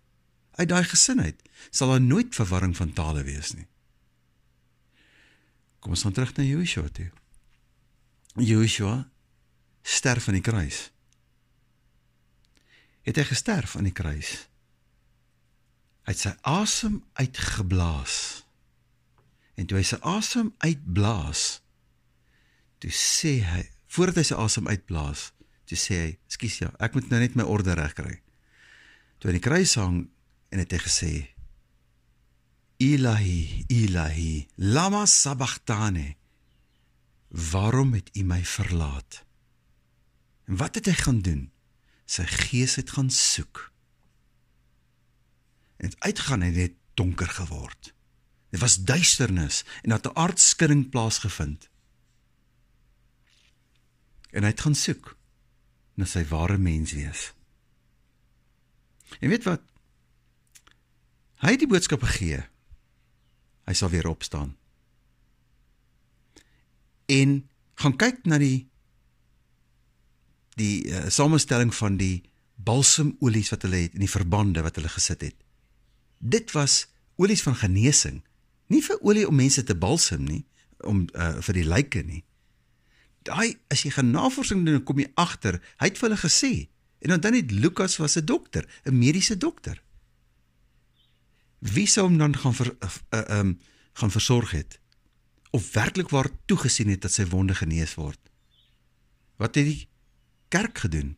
uit 0.51 0.69
daai 0.69 0.83
gesin 0.83 1.21
uit, 1.21 1.50
sal 1.69 1.89
daar 1.89 2.01
nooit 2.01 2.35
verwarring 2.35 2.75
van 2.75 2.93
tale 2.93 3.23
wees 3.23 3.53
nie. 3.53 3.67
Kom 5.79 5.91
ons 5.91 6.01
gaan 6.01 6.12
terug 6.12 6.35
na 6.35 6.43
Joshua 6.43 6.88
toe. 6.88 7.12
Joshua 8.35 9.12
sterf 9.81 10.27
aan 10.27 10.33
die 10.33 10.41
kruis. 10.41 10.91
Het 13.01 13.15
hy 13.15 13.23
gesterf 13.23 13.75
aan 13.75 13.83
die 13.83 13.91
kruis? 13.91 14.47
Hy 16.03 16.12
het 16.12 16.19
sy 16.19 16.35
asem 16.41 17.03
uitgeblaas. 17.13 18.42
En 19.55 19.67
toe 19.69 19.77
hy 19.77 19.86
sy 19.86 20.00
asem 20.01 20.53
uitblaas, 20.65 21.62
toe 22.81 22.91
sê 22.91 23.38
hy, 23.45 23.63
voordat 23.93 24.22
hy 24.22 24.25
sy 24.31 24.39
asem 24.41 24.67
uitblaas, 24.67 25.31
toe 25.69 25.77
sê 25.77 26.00
hy, 26.01 26.17
"Skus 26.27 26.60
ja, 26.60 26.72
ek 26.79 26.93
moet 26.93 27.10
nou 27.10 27.19
net 27.19 27.36
my 27.36 27.43
orde 27.43 27.74
regkry." 27.74 28.22
Toe 29.19 29.31
hy 29.31 29.39
die 29.39 29.48
kruis 29.48 29.75
hang 29.75 30.10
en 30.51 30.60
het 30.60 30.72
hy 30.72 30.77
gesê, 30.77 31.33
Ilahi, 32.83 33.65
Ilahi, 33.69 34.48
lama 34.57 35.05
sabachthani. 35.05 36.17
Waarom 37.29 37.93
het 37.93 38.10
U 38.17 38.24
my 38.24 38.43
verlaat? 38.43 39.24
En 40.45 40.57
wat 40.57 40.75
het 40.75 40.89
hy 40.91 40.93
gaan 40.93 41.22
doen? 41.22 41.51
Sy 42.05 42.25
gees 42.27 42.75
het 42.75 42.91
gaan 42.98 43.10
soek. 43.10 43.72
En 45.77 45.89
het 45.89 46.00
uitgaan 46.00 46.41
en 46.41 46.53
het 46.53 46.75
donker 46.93 47.27
geword. 47.27 47.93
Dit 48.53 48.62
was 48.62 48.77
duisternis 48.86 49.63
en 49.81 49.89
dat 49.89 50.05
'n 50.05 50.17
aardskudding 50.17 50.89
plaasgevind. 50.89 51.69
En 54.29 54.43
hy 54.43 54.50
het 54.50 54.62
gaan 54.62 54.75
soek 54.75 55.17
na 55.93 56.05
sy 56.05 56.25
ware 56.25 56.57
mens 56.57 56.91
wees. 56.91 57.33
En 59.19 59.29
weet 59.29 59.43
wat? 59.43 59.62
Hy 61.36 61.50
het 61.50 61.60
die 61.60 61.67
boodskap 61.67 62.01
gegee 62.01 62.45
hy 63.63 63.74
sal 63.74 63.89
weer 63.89 64.07
opstaan. 64.07 64.57
En 67.05 67.50
gaan 67.81 67.95
kyk 67.98 68.25
na 68.25 68.38
die 68.38 68.69
die 70.53 70.86
uh, 70.86 71.10
samestelling 71.10 71.74
van 71.74 71.98
die 71.98 72.29
balsemolies 72.55 73.50
wat 73.50 73.63
hulle 73.65 73.79
het 73.88 73.95
en 73.98 74.03
die 74.05 74.12
verbande 74.12 74.62
wat 74.62 74.75
hulle 74.77 74.91
gesit 74.93 75.22
het. 75.25 75.36
Dit 76.19 76.51
was 76.51 76.86
olies 77.15 77.41
van 77.41 77.55
genesing, 77.55 78.22
nie 78.67 78.82
vir 78.82 79.00
olie 79.01 79.27
om 79.27 79.36
mense 79.36 79.63
te 79.63 79.75
balsem 79.75 80.24
nie, 80.25 80.46
om 80.84 81.08
uh, 81.15 81.39
vir 81.41 81.53
die 81.53 81.67
lyke 81.67 82.03
nie. 82.03 82.24
Daai 83.24 83.55
as 83.72 83.84
jy 83.84 83.93
gaan 83.96 84.12
navorsing 84.12 84.65
doen, 84.65 84.84
kom 84.84 85.00
jy 85.00 85.08
agter, 85.15 85.62
hy 85.79 85.91
het 85.91 85.98
vir 85.98 86.10
hulle 86.10 86.22
gesê 86.22 86.53
en 87.03 87.20
dan 87.20 87.36
net 87.36 87.51
Lukas 87.51 87.98
was 88.00 88.15
'n 88.17 88.25
dokter, 88.25 88.67
'n 88.86 88.98
mediese 88.98 89.38
dokter 89.38 89.84
wie 91.63 91.88
sou 91.88 92.08
hom 92.08 92.17
dan 92.17 92.36
gaan 92.38 92.55
ver 92.55 92.75
uh, 92.79 92.89
uh, 93.10 93.39
um, 93.39 93.60
gaan 93.93 94.12
versorg 94.12 94.51
het 94.51 94.79
of 95.51 95.74
werklik 95.74 96.10
waar 96.10 96.29
toegesien 96.46 96.89
het 96.89 97.01
dat 97.01 97.13
sy 97.13 97.27
wonde 97.29 97.55
genees 97.55 97.93
word? 97.93 98.20
Wat 99.38 99.55
het 99.55 99.67
die 99.70 99.88
kerk 100.50 100.77
gedoen? 100.77 101.13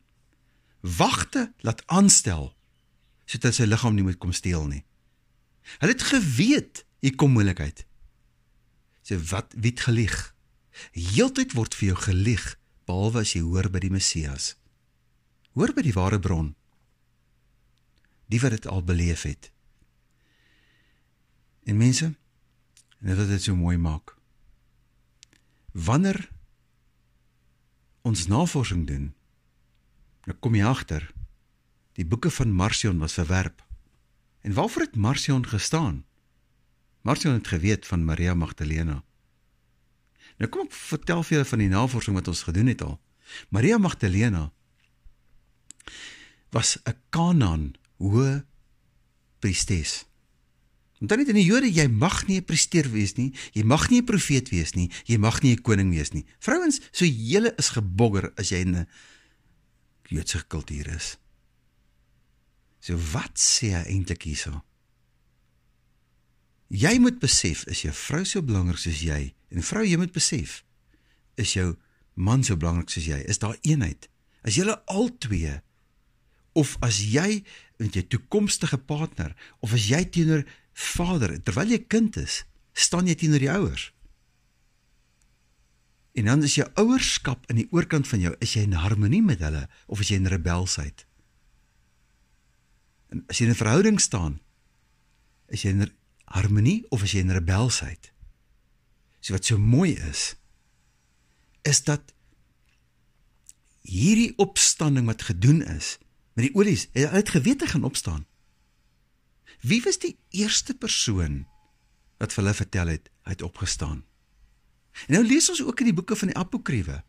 Wagte 0.81 1.53
laat 1.63 1.85
aanstel 1.87 2.51
sodat 3.25 3.55
sy 3.55 3.65
liggaam 3.65 3.95
nie 3.95 4.03
moet 4.05 4.19
kom 4.21 4.35
steel 4.35 4.67
nie. 4.69 4.83
Hulle 5.79 5.95
het 5.95 6.03
geweet 6.03 6.83
hier 7.05 7.15
kom 7.21 7.35
moeilikheid 7.37 7.85
sê 9.05 9.21
wat 9.31 9.53
wie 9.53 9.71
het 9.71 9.85
gelieg 9.87 10.19
heeltyd 10.97 11.55
word 11.55 11.77
vir 11.77 11.93
jou 11.93 11.99
gelieg 12.09 12.51
behalwe 12.89 13.23
as 13.23 13.33
jy 13.37 13.45
hoor 13.45 13.69
by 13.71 13.85
die 13.85 13.93
Messias 13.93 14.53
hoor 15.53 15.71
by 15.77 15.85
die 15.85 15.95
ware 15.95 16.19
bron 16.19 16.55
die 18.33 18.41
wat 18.41 18.57
dit 18.57 18.65
al 18.67 18.81
beleef 18.83 19.29
het 19.29 19.51
En 21.65 21.77
mense, 21.77 22.13
En 22.99 23.11
dit 23.11 23.17
wat 23.17 23.27
dit 23.27 23.43
so 23.43 23.55
mooi 23.55 23.77
maak. 23.77 24.15
Wanneer 25.71 26.29
ons 28.01 28.27
navorsing 28.27 28.87
doen, 28.87 29.11
dan 30.25 30.39
kom 30.39 30.55
jy 30.55 30.63
agter 30.65 31.05
die 31.93 32.05
boeke 32.05 32.31
van 32.31 32.53
Marcion 32.53 32.97
was 32.97 33.13
verwerp. 33.19 33.61
En 34.41 34.53
waarvoor 34.53 34.87
het 34.87 34.95
Marcion 34.95 35.45
gestaan? 35.47 36.05
Marcion 37.05 37.33
het 37.37 37.47
geweet 37.47 37.85
van 37.85 38.05
Maria 38.05 38.33
Magdalena. 38.33 39.03
Nou 40.41 40.49
kom 40.49 40.65
ek 40.65 40.73
vertel 40.73 41.21
vir 41.21 41.35
julle 41.35 41.49
van 41.51 41.61
die 41.61 41.69
navorsing 41.69 42.17
wat 42.17 42.31
ons 42.31 42.41
gedoen 42.47 42.71
het 42.71 42.81
al. 42.81 42.97
Maria 43.53 43.77
Magdalena 43.77 44.49
was 46.49 46.77
'n 46.81 46.97
Kanaan 47.13 47.73
hoë 48.01 48.45
priestess. 49.39 50.05
Want 50.97 51.09
dan 51.09 51.19
net 51.19 51.27
in 51.27 51.35
die 51.35 51.45
Jode, 51.45 51.69
jy 51.71 51.87
mag 51.87 52.25
nie 52.27 52.39
'n 52.39 52.45
priester 52.45 52.89
wees 52.91 53.13
nie, 53.13 53.33
jy 53.53 53.63
mag 53.63 53.89
nie 53.89 54.01
'n 54.01 54.05
profeet 54.05 54.49
wees 54.49 54.73
nie, 54.73 54.89
jy 55.05 55.17
mag 55.17 55.41
nie 55.41 55.51
'n 55.51 55.61
koning 55.61 55.91
wees 55.91 56.11
nie. 56.11 56.25
Vrouens, 56.39 56.81
so 56.91 57.05
julle 57.05 57.53
is 57.57 57.69
gebogger 57.69 58.33
as 58.35 58.49
jy 58.49 58.57
in 58.57 58.75
'n 58.75 58.87
Joodse 60.07 60.47
kultuur 60.47 60.87
is. 60.87 61.17
So 62.79 62.97
wat 62.97 63.37
sê 63.37 63.73
hy 63.73 63.83
eintlik 63.89 64.23
hierso? 64.23 64.63
Jy 66.75 66.97
moet 66.99 67.21
besef 67.21 67.63
is 67.71 67.85
jou 67.85 67.93
vrou 67.95 68.23
so 68.27 68.43
belangrik 68.43 68.81
soos 68.81 68.99
jy 69.05 69.29
en 69.53 69.63
vrou 69.63 69.83
jy 69.85 69.99
moet 69.99 70.11
besef 70.15 70.63
is 71.39 71.53
jou 71.55 71.75
man 72.15 72.43
so 72.43 72.57
belangrik 72.59 72.91
soos 72.91 73.07
jy. 73.07 73.21
Is 73.29 73.39
daar 73.39 73.55
eenheid? 73.63 74.09
As 74.43 74.57
julle 74.59 74.75
al 74.91 75.09
twee 75.23 75.53
of 76.55 76.75
as 76.85 77.01
jy 77.03 77.43
met 77.79 77.95
jou 77.95 78.03
toekomstige 78.15 78.79
partner 78.87 79.33
of 79.63 79.75
as 79.75 79.87
jy 79.91 80.03
teenoor 80.17 80.45
vader 80.75 81.35
terwyl 81.43 81.71
jy 81.71 81.81
kind 81.91 82.17
is, 82.19 82.43
staan 82.75 83.07
jy 83.07 83.15
teenoor 83.19 83.43
die 83.43 83.51
ouers. 83.51 83.89
En 86.15 86.29
dan 86.31 86.43
is 86.47 86.55
jou 86.55 86.67
ouerskap 86.79 87.43
in 87.51 87.59
die 87.59 87.67
oorkant 87.75 88.07
van 88.07 88.23
jou, 88.23 88.31
is 88.43 88.55
jy 88.55 88.63
in 88.67 88.77
harmonie 88.79 89.23
met 89.23 89.43
hulle 89.43 89.65
of 89.91 90.03
is 90.03 90.11
jy 90.11 90.21
in 90.21 90.31
rebelsheid? 90.31 91.03
En 93.11 93.23
as 93.31 93.39
jy 93.39 93.47
in 93.47 93.51
'n 93.51 93.63
verhouding 93.63 93.99
staan, 93.99 94.39
is 95.51 95.63
jy 95.63 95.71
in 95.75 95.91
harmonie 96.25 96.85
of 96.89 97.03
is 97.03 97.15
jy 97.15 97.23
in 97.25 97.33
rebelsheid? 97.35 98.11
So 99.21 99.33
wat 99.33 99.45
so 99.45 99.57
mooi 99.57 99.95
is, 100.09 100.35
is 101.65 101.81
dat 101.83 102.13
hierdie 103.85 104.33
opstanding 104.41 105.05
wat 105.09 105.25
gedoen 105.25 105.61
is 105.61 105.97
met 106.35 106.49
die 106.49 106.55
olies, 106.57 106.87
hy 106.93 107.07
het 107.13 107.31
geweet 107.33 107.63
hy 107.63 107.69
gaan 107.71 107.87
opstaan. 107.87 108.25
Wie 109.65 109.79
was 109.85 109.97
die 110.01 110.17
eerste 110.35 110.75
persoon 110.75 111.45
wat 112.19 112.33
vir 112.33 112.43
hulle 112.43 112.57
vertel 112.57 112.91
het 112.91 113.09
hy 113.25 113.37
het 113.37 113.45
opgestaan? 113.45 114.03
En 115.07 115.17
nou 115.17 115.23
lees 115.27 115.49
ons 115.51 115.63
ook 115.63 115.81
in 115.83 115.91
die 115.91 115.95
boeke 115.95 116.17
van 116.19 116.31
die 116.31 116.39
apokriewe, 116.39 117.01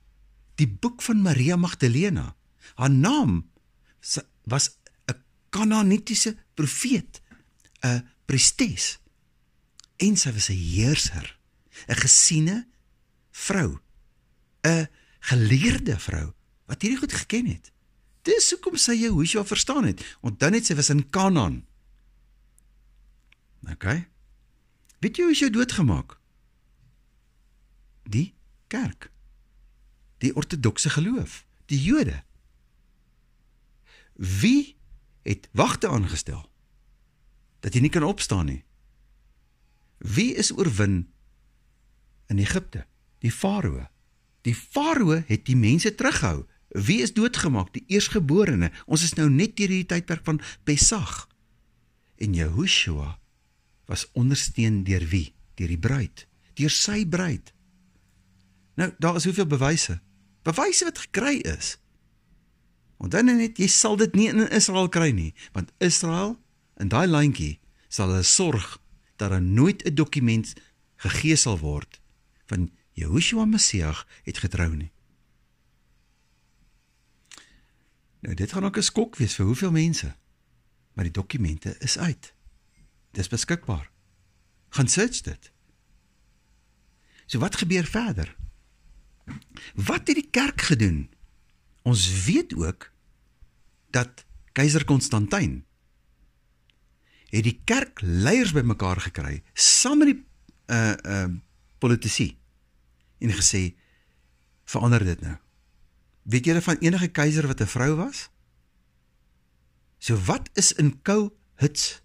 die 0.58 0.68
boek 0.68 1.02
van 1.04 1.22
Maria 1.22 1.56
Magdalena. 1.56 2.34
Haar 2.74 2.90
naam 2.90 3.50
was 4.44 4.78
'n 5.10 5.22
Kanaanitiese 5.50 6.36
profeet, 6.54 7.22
'n 7.84 8.06
priestes. 8.24 8.98
En 9.96 10.16
sy 10.16 10.32
was 10.32 10.48
'n 10.50 10.56
heerser, 10.56 11.38
'n 11.88 11.94
gesiene 11.94 12.68
vrou, 13.30 13.80
'n 14.62 14.88
geleerde 15.20 15.98
vrou 15.98 16.34
wat 16.66 16.82
hierdie 16.82 16.98
goed 16.98 17.12
geken 17.12 17.46
het. 17.46 17.72
Dis 18.22 18.50
hoekom 18.50 18.76
sy 18.76 18.96
Jehoshua 18.98 19.44
verstaan 19.44 19.84
het. 19.84 20.02
Onthou 20.20 20.50
net 20.50 20.66
sy 20.66 20.74
was 20.74 20.90
in 20.90 21.10
Kanaan. 21.10 21.66
OK. 23.70 23.84
Weet 24.98 25.16
jy 25.16 25.28
hoe 25.28 25.34
sy 25.34 25.50
doodgemaak? 25.50 26.16
Die 28.02 28.34
kerk. 28.66 29.10
Die 30.18 30.34
ortodokse 30.34 30.90
geloof, 30.90 31.44
die 31.70 31.78
Jode. 31.82 32.22
Wie 34.14 34.76
het 35.22 35.48
wagte 35.52 35.88
aangestel 35.88 36.50
dat 37.60 37.74
jy 37.74 37.80
nie 37.80 37.90
kan 37.90 38.06
opstaan 38.06 38.46
nie? 38.46 38.65
Wie 39.98 40.34
is 40.34 40.52
oorwin 40.52 41.08
in 42.26 42.38
Egipte? 42.38 42.86
Die 43.18 43.32
Farao. 43.32 43.88
Die 44.42 44.54
Farao 44.54 45.22
het 45.26 45.46
die 45.46 45.56
mense 45.56 45.94
teruggehou. 45.94 46.46
Wie 46.68 47.00
is 47.02 47.14
doodgemaak? 47.14 47.72
Die 47.72 47.84
eersgeborene. 47.86 48.72
Ons 48.86 49.02
is 49.02 49.14
nou 49.16 49.30
net 49.30 49.56
deur 49.56 49.70
hierdie 49.72 49.88
tydperk 49.88 50.24
van 50.24 50.40
Pessach. 50.64 51.26
En 52.16 52.34
Jehoshua 52.34 53.18
was 53.86 54.08
ondersteun 54.12 54.82
deur 54.84 55.04
wie? 55.08 55.34
Deur 55.56 55.70
die 55.72 55.80
bruid, 55.80 56.26
deur 56.58 56.72
sy 56.72 57.06
bruid. 57.08 57.52
Nou, 58.76 58.90
daar 58.98 59.16
is 59.16 59.24
hoeveel 59.24 59.46
bewyse? 59.48 60.00
Bewyse 60.44 60.84
wat 60.84 60.98
gekry 61.06 61.38
is. 61.48 61.76
Want 62.96 63.12
dan 63.12 63.30
net 63.30 63.60
jy 63.60 63.68
sal 63.72 63.96
dit 63.96 64.14
nie 64.16 64.28
in 64.32 64.48
Israel 64.50 64.88
kry 64.92 65.10
nie, 65.16 65.32
want 65.56 65.72
Israel 65.84 66.36
in 66.80 66.90
daai 66.92 67.06
landjie 67.08 67.56
sal 67.88 68.10
hulle 68.12 68.26
sorg 68.26 68.76
dat 69.16 69.30
daar 69.30 69.42
nooit 69.42 69.84
'n 69.84 69.94
dokument 69.94 70.54
gegee 70.96 71.36
sal 71.36 71.58
word 71.58 72.00
van 72.46 72.70
Jehoshua 72.92 73.44
Messias 73.44 74.06
het 74.22 74.38
getrou 74.38 74.76
nie. 74.76 74.92
Nou 78.20 78.34
dit 78.34 78.52
gaan 78.52 78.64
ook 78.64 78.76
'n 78.76 78.82
skok 78.82 79.16
wees 79.16 79.34
vir 79.34 79.46
hoeveel 79.46 79.70
mense. 79.70 80.16
Maar 80.92 81.04
die 81.04 81.12
dokumente 81.12 81.76
is 81.78 81.98
uit. 81.98 82.34
Dis 83.10 83.28
beskikbaar. 83.28 83.90
Gaan 84.68 84.88
search 84.88 85.20
dit. 85.20 85.52
So 87.26 87.38
wat 87.38 87.56
gebeur 87.56 87.84
verder? 87.84 88.36
Wat 89.74 90.06
het 90.06 90.14
die 90.14 90.30
kerk 90.30 90.60
gedoen? 90.60 91.10
Ons 91.82 92.24
weet 92.24 92.54
ook 92.54 92.92
dat 93.90 94.24
keiser 94.52 94.84
Konstantin 94.84 95.65
het 97.30 97.44
die 97.44 97.60
kerk 97.64 98.00
leiers 98.00 98.52
bymekaar 98.52 99.00
gekry 99.08 99.42
saam 99.52 99.98
met 99.98 100.12
die 100.12 100.20
uh 100.72 100.94
uh 101.02 101.26
politici 101.78 102.38
en 103.18 103.32
gesê 103.32 103.76
verander 104.64 105.04
dit 105.04 105.20
nou. 105.20 105.36
Weet 106.22 106.44
julle 106.44 106.62
van 106.62 106.80
enige 106.82 107.08
keiser 107.08 107.46
wat 107.46 107.60
'n 107.60 107.66
vrou 107.66 107.96
was? 107.96 108.30
So 109.98 110.16
wat 110.16 110.50
is 110.52 110.72
in 110.72 111.02
kou 111.02 111.32
hits 111.54 112.02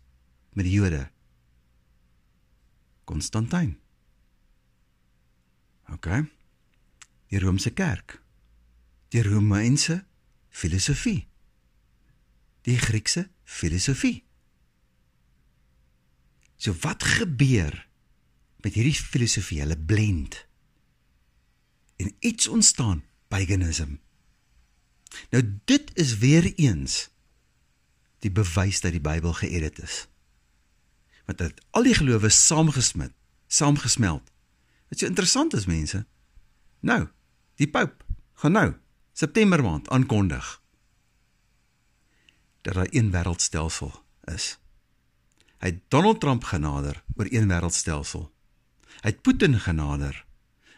met 0.53 0.65
die 0.65 0.73
Jode? 0.73 1.09
Konstantin. 3.03 3.79
OK. 5.91 6.07
Die 7.27 7.39
Romeinse 7.39 7.71
kerk. 7.71 8.21
Die 9.09 9.23
Romeinse 9.23 10.05
filosofie. 10.49 11.27
Die 12.61 12.77
Griekse 12.77 13.29
filosofie. 13.43 14.23
So 16.61 16.75
wat 16.85 17.03
gebeur 17.03 17.73
met 18.61 18.75
hierdie 18.77 18.93
filosofie? 18.93 19.63
Hulle 19.63 19.77
blend. 19.77 20.45
En 21.97 22.13
iets 22.19 22.47
ontstaan, 22.47 23.01
paganism. 23.27 23.97
Nou 25.33 25.41
dit 25.65 25.89
is 25.97 26.17
weer 26.21 26.53
eens 26.53 27.09
die 28.21 28.31
bewys 28.31 28.81
dat 28.81 28.93
die 28.93 29.01
Bybel 29.01 29.33
geëdit 29.33 29.81
is. 29.81 30.05
Want 31.25 31.41
dit 31.41 31.65
al 31.69 31.89
die 31.89 31.97
gelowe 31.97 32.29
saamgesmit, 32.29 33.13
saamgesmeld. 33.47 34.29
Wat 34.89 34.99
so 34.99 35.09
interessant 35.09 35.57
is 35.57 35.65
mense. 35.65 36.05
Nou, 36.79 37.07
die 37.57 37.69
Pope 37.69 38.05
gaan 38.43 38.51
nou 38.51 38.69
September 39.13 39.63
maand 39.63 39.89
aankondig 39.89 40.59
dat 42.61 42.73
daar 42.73 42.87
een 42.89 43.09
wêreldstelsel 43.11 44.03
is. 44.29 44.60
Hy 45.61 45.69
het 45.73 45.81
Donald 45.93 46.19
Trump 46.19 46.43
genader 46.49 47.03
oor 47.15 47.29
een 47.29 47.49
wêreldstelsel. 47.49 48.27
Hy 49.01 49.13
het 49.13 49.21
Putin 49.21 49.59
genader 49.61 50.25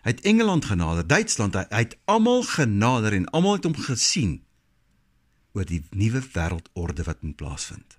Hy 0.04 0.12
het 0.12 0.22
Engeland 0.28 0.66
genader, 0.68 1.08
Duitsland, 1.08 1.56
hy, 1.56 1.64
hy 1.72 1.84
het 1.86 1.96
almal 2.12 2.44
genader 2.44 3.16
en 3.16 3.30
almal 3.32 3.56
het 3.56 3.68
hom 3.70 3.76
gesien 3.86 4.42
oor 5.56 5.68
die 5.70 5.80
nuwe 5.96 6.20
wêreldorde 6.34 7.06
wat 7.08 7.22
in 7.24 7.36
plaasvind. 7.40 7.96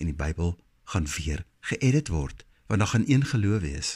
En 0.00 0.08
die 0.08 0.16
Bybel 0.16 0.54
gaan 0.88 1.08
weer 1.18 1.44
geëdit 1.68 2.08
word, 2.08 2.46
want 2.70 2.80
daar 2.80 2.92
gaan 2.94 3.04
een 3.10 3.26
geloof 3.28 3.60
wees. 3.60 3.90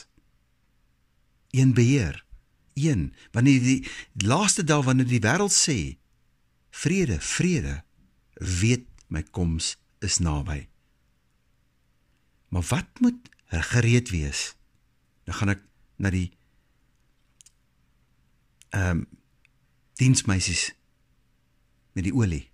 Een 1.55 1.73
beheer. 1.73 2.21
Een, 2.77 3.15
wanneer 3.33 3.63
die 3.65 3.87
laaste 4.13 4.63
dag 4.63 4.85
wanneer 4.85 5.09
die 5.09 5.23
wêreld 5.23 5.55
sê 5.55 5.79
vrede, 6.71 7.17
vrede, 7.19 7.81
weet 8.37 8.85
my 9.07 9.23
koms 9.23 9.73
is 9.99 10.21
naby. 10.21 10.67
Maar 12.51 12.65
wat 12.69 12.99
moet 12.99 13.29
gereed 13.71 14.11
wees? 14.11 14.55
Dan 15.23 15.37
gaan 15.39 15.55
ek 15.55 15.63
na 16.01 16.11
die 16.13 16.29
ehm 18.71 19.03
um, 19.03 19.07
diensmeisies 20.01 20.71
met 21.93 22.07
die 22.07 22.13
olie. 22.15 22.49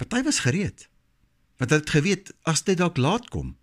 Party 0.00 0.22
was 0.24 0.38
gereed. 0.46 0.86
Want 1.60 1.70
hulle 1.70 1.82
het 1.82 1.92
geweet 1.92 2.30
as 2.48 2.62
dit 2.64 2.78
dalk 2.78 2.96
laat 2.96 3.28
kom, 3.28 3.56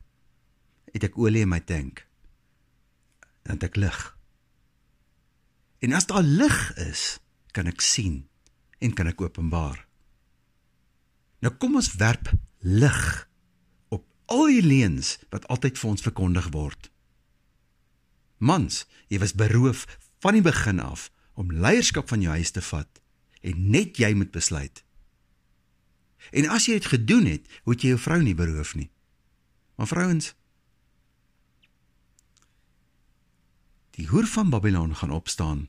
het 0.94 1.08
ek 1.08 1.18
olie 1.18 1.42
in 1.48 1.50
my 1.50 1.60
tank. 1.60 2.04
dan 3.44 3.60
het 3.60 3.64
ek 3.64 3.76
lig. 3.76 4.00
En 5.84 5.94
as 5.94 6.08
daar 6.08 6.24
lig 6.24 6.60
is, 6.80 7.20
kan 7.52 7.68
ek 7.68 7.84
sien 7.84 8.24
en 8.80 8.94
kan 8.96 9.08
ek 9.12 9.22
openbaar. 9.22 9.84
Nou 11.44 11.52
kom 11.60 11.76
ons 11.76 11.92
werp 12.00 12.32
lig 12.64 13.04
al 14.26 14.48
die 14.48 14.64
leuns 14.64 15.18
wat 15.30 15.48
altyd 15.48 15.80
vir 15.80 15.90
ons 15.90 16.06
verkondig 16.06 16.50
word. 16.54 16.90
Mans, 18.38 18.86
jy 19.08 19.20
was 19.24 19.36
beroof 19.36 19.86
van 20.24 20.38
die 20.38 20.46
begin 20.46 20.80
af 20.80 21.10
om 21.34 21.52
leierskap 21.52 22.10
van 22.10 22.22
jou 22.22 22.34
huis 22.36 22.52
te 22.52 22.62
vat 22.62 23.02
en 23.42 23.70
net 23.72 24.00
jy 24.00 24.14
moet 24.16 24.32
besluit. 24.32 24.84
En 26.32 26.48
as 26.50 26.68
jy 26.68 26.80
dit 26.80 26.92
gedoen 26.94 27.28
het, 27.28 27.48
moet 27.68 27.84
jy 27.84 27.94
jou 27.94 28.00
vrou 28.00 28.22
nie 28.24 28.36
beroof 28.38 28.76
nie. 28.80 28.90
Maar 29.76 29.90
vrouens, 29.90 30.32
die 33.98 34.08
hoer 34.08 34.28
van 34.30 34.50
Babylon 34.50 34.96
gaan 34.96 35.12
opstaan 35.12 35.68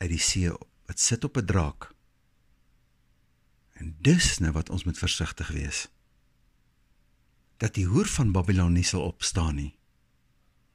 uit 0.00 0.10
die 0.10 0.22
see 0.22 0.50
wat 0.88 0.98
sit 0.98 1.24
op 1.24 1.36
'n 1.36 1.46
draak. 1.46 1.92
En 3.72 3.96
dis 4.00 4.38
nou 4.38 4.52
wat 4.52 4.70
ons 4.70 4.84
moet 4.84 4.98
versigtig 4.98 5.48
wees. 5.48 5.88
Dat 7.60 7.76
die 7.76 7.86
hoer 7.86 8.08
van 8.08 8.32
Babylon 8.32 8.72
nie 8.76 8.86
sal 8.86 9.04
opstaan 9.04 9.58
nie. 9.60 9.74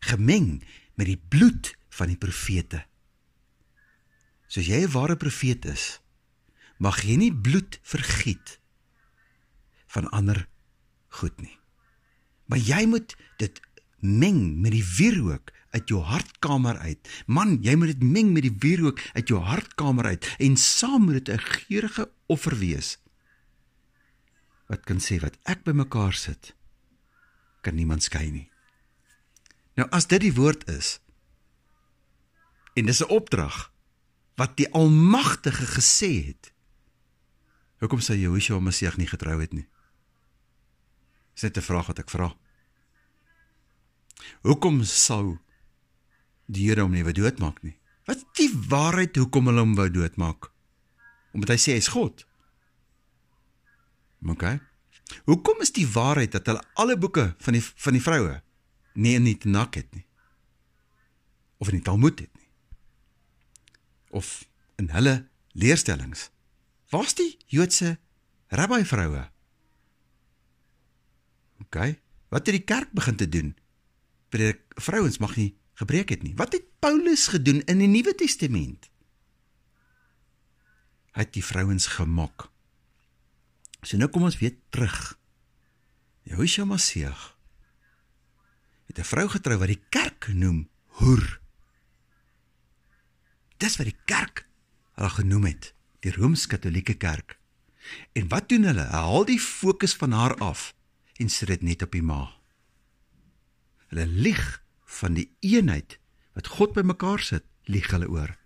Gemeng 0.05 0.61
met 0.93 1.09
die 1.09 1.17
bloed 1.17 1.73
van 1.97 2.11
die 2.11 2.19
profete. 2.19 2.85
Soos 4.47 4.69
jy 4.69 4.85
'n 4.85 4.93
ware 4.93 5.17
profeet 5.17 5.65
is, 5.65 5.99
mag 6.77 7.01
jy 7.01 7.15
nie 7.17 7.33
bloed 7.33 7.79
vergiet 7.81 8.59
van 9.87 10.09
ander 10.09 10.47
goed 11.07 11.41
nie. 11.41 11.57
Maar 12.45 12.61
jy 12.61 12.85
moet 12.85 13.15
dit 13.37 13.61
meng 13.99 14.61
met 14.61 14.71
die 14.75 14.85
wierook 14.97 15.51
uit 15.75 15.89
jou 15.91 16.01
hartkamer 16.03 16.77
uit. 16.77 17.09
Man, 17.27 17.57
jy 17.63 17.75
moet 17.75 17.95
dit 17.95 18.03
meng 18.03 18.31
met 18.35 18.45
die 18.45 18.55
wierook 18.59 19.01
uit 19.13 19.27
jou 19.27 19.41
hartkamer 19.43 20.05
uit 20.05 20.27
en 20.39 20.57
saam 20.57 21.07
moet 21.07 21.25
dit 21.25 21.29
'n 21.35 21.39
geurende 21.39 22.11
offer 22.27 22.55
wees. 22.57 22.97
Wat 24.67 24.83
kan 24.83 24.99
sê 24.99 25.19
wat 25.19 25.37
ek 25.43 25.63
bymekaar 25.63 26.13
sit, 26.13 26.55
kan 27.65 27.75
niemand 27.77 28.05
skei 28.05 28.29
nie. 28.31 28.47
Nou 29.75 29.87
as 29.95 30.07
dit 30.11 30.21
die 30.23 30.35
woord 30.35 30.67
is 30.71 30.99
en 32.75 32.85
dis 32.85 33.01
'n 33.01 33.11
opdrag 33.11 33.71
wat 34.35 34.57
die 34.59 34.69
Almagtige 34.71 35.65
gesê 35.65 36.11
het. 36.27 36.51
Hoekom 37.79 37.99
sê 37.99 38.15
Jehoshua 38.19 38.59
Messie 38.59 38.91
nie 38.97 39.07
getrou 39.07 39.39
het 39.39 39.53
nie? 39.53 39.67
Dis 41.33 41.43
net 41.43 41.57
'n 41.57 41.61
vraag 41.61 41.87
wat 41.87 41.99
ek 41.99 42.09
vra. 42.09 42.35
Hoekom 44.41 44.83
sou 44.83 45.39
die 46.45 46.69
Here 46.69 46.81
hom 46.81 46.91
nie 46.91 47.03
wou 47.03 47.13
doodmaak 47.13 47.63
nie. 47.63 47.77
Wat 48.05 48.17
is 48.17 48.25
die 48.37 48.51
waarheid 48.69 49.15
hoekom 49.15 49.47
hulle 49.49 49.59
hom 49.59 49.75
wou 49.75 49.89
doodmaak? 49.89 50.51
Omdat 51.33 51.49
hy 51.49 51.57
sê 51.57 51.71
hy's 51.73 51.87
God. 51.87 52.25
OK. 54.25 54.43
Hoekom 55.25 55.61
is 55.61 55.73
die 55.75 55.87
waarheid 55.87 56.31
dat 56.31 56.45
hulle 56.49 56.63
alle 56.73 56.97
boeke 56.97 57.33
van 57.37 57.57
die 57.57 57.63
van 57.63 57.97
die 57.97 58.01
vroue 58.01 58.41
nie 58.93 59.15
in 59.17 59.27
die 59.27 59.37
Tanakh 59.37 59.77
het 59.79 59.91
nie? 59.93 60.05
Of 61.57 61.69
in 61.71 61.79
die 61.79 61.85
Talmud 61.85 62.19
het 62.19 62.31
nie? 62.33 62.49
Of 64.09 64.47
in 64.81 64.89
hulle 64.89 65.27
leerstellings? 65.51 66.29
Waar's 66.89 67.15
die 67.17 67.37
Joodse 67.51 67.97
rabbi 68.47 68.83
vroue? 68.85 69.27
OK. 71.63 71.77
Wat 72.29 72.47
het 72.47 72.55
die 72.57 72.65
kerk 72.67 72.91
begin 72.91 73.15
te 73.15 73.29
doen? 73.29 73.53
Preek 74.29 74.61
vrouens 74.81 75.17
mag 75.17 75.35
nie 75.35 75.53
gebreek 75.75 76.09
het 76.09 76.23
nie. 76.23 76.35
Wat 76.35 76.53
het 76.53 76.63
Paulus 76.79 77.27
gedoen 77.27 77.61
in 77.67 77.81
die 77.83 77.91
Nuwe 77.91 78.15
Testament? 78.15 78.89
Hy 81.15 81.23
het 81.23 81.33
die 81.35 81.43
vrouens 81.43 81.87
gemok. 81.95 82.49
So 83.85 83.99
nou 84.01 84.09
kom 84.09 84.25
ons 84.25 84.39
weer 84.41 84.55
terug. 84.73 85.13
Jehoshua 86.25 86.65
Masieg 86.65 87.33
het 88.89 88.99
'n 88.99 89.03
vrou 89.03 89.27
getrou 89.29 89.57
wat 89.57 89.67
die 89.67 89.83
kerk 89.89 90.27
noem 90.33 90.69
hoer. 90.97 91.41
Dis 93.57 93.77
wat 93.77 93.85
die 93.85 94.01
kerk 94.05 94.47
haar 94.93 95.09
genoem 95.09 95.45
het, 95.45 95.73
die 95.99 96.11
Rooms-Katolieke 96.11 96.93
Kerk. 96.93 97.39
En 98.13 98.27
wat 98.27 98.49
doen 98.49 98.63
hulle? 98.63 98.81
Hulle 98.81 98.91
haal 98.91 99.25
die 99.25 99.39
fokus 99.39 99.95
van 99.95 100.11
haar 100.11 100.35
af 100.37 100.75
en 101.13 101.29
sit 101.29 101.47
dit 101.47 101.61
net 101.61 101.81
op 101.81 101.91
die 101.91 102.01
ma. 102.01 102.33
Hulle 103.87 104.05
lieg 104.07 104.63
van 104.83 105.13
die 105.13 105.29
eenheid 105.39 105.99
wat 106.33 106.47
God 106.47 106.73
bymekaar 106.73 107.19
sit, 107.19 107.43
lieg 107.63 107.91
hulle 107.91 108.09
oor. 108.09 108.37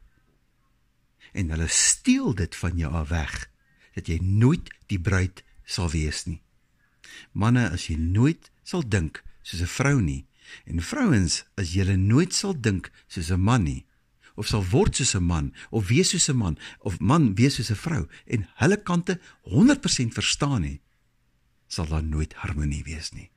En 1.32 1.50
hulle 1.50 1.68
steel 1.68 2.36
dit 2.36 2.56
van 2.56 2.78
jou 2.78 2.94
af 2.94 3.10
weg 3.10 3.50
dat 3.96 4.08
jy 4.08 4.20
nooit 4.22 4.70
die 4.88 5.00
bruid 5.00 5.44
sal 5.66 5.90
wees 5.90 6.26
nie. 6.26 6.42
Manne, 7.32 7.70
as 7.70 7.88
jy 7.90 7.96
nooit 7.96 8.52
sal 8.64 8.84
dink 8.86 9.24
soos 9.42 9.62
'n 9.62 9.76
vrou 9.78 10.02
nie 10.02 10.26
en 10.66 10.82
vrouens 10.82 11.46
as 11.58 11.74
jy 11.74 11.96
nooit 11.96 12.34
sal 12.34 12.54
dink 12.54 12.92
soos 13.08 13.32
'n 13.32 13.42
man 13.42 13.64
nie 13.64 13.86
of 14.36 14.48
sal 14.48 14.64
word 14.64 14.96
soos 14.96 15.16
'n 15.16 15.24
man 15.24 15.54
of 15.70 15.88
wees 15.88 16.10
soos 16.10 16.30
'n 16.30 16.38
man 16.38 16.58
of 16.80 17.00
man 17.00 17.36
wees 17.36 17.56
soos 17.56 17.72
'n 17.72 17.76
vrou 17.76 18.08
en 18.26 18.48
hulle 18.56 18.78
kante 18.78 19.20
100% 19.44 20.14
verstaan 20.14 20.62
nie 20.62 20.82
sal 21.70 21.88
daar 21.88 22.04
nooit 22.04 22.34
harmonie 22.34 22.84
wees 22.84 23.12
nie. 23.12 23.30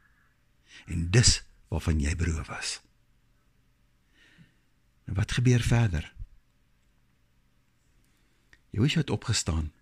En 0.87 1.11
dis 1.11 1.43
waarvan 1.69 2.01
jy 2.01 2.17
beroof 2.17 2.49
was. 2.49 2.81
En 5.05 5.15
wat 5.15 5.33
gebeur 5.33 5.61
verder? 5.61 6.15
Joshua 8.71 9.01
het 9.01 9.11
opgestaan. 9.11 9.73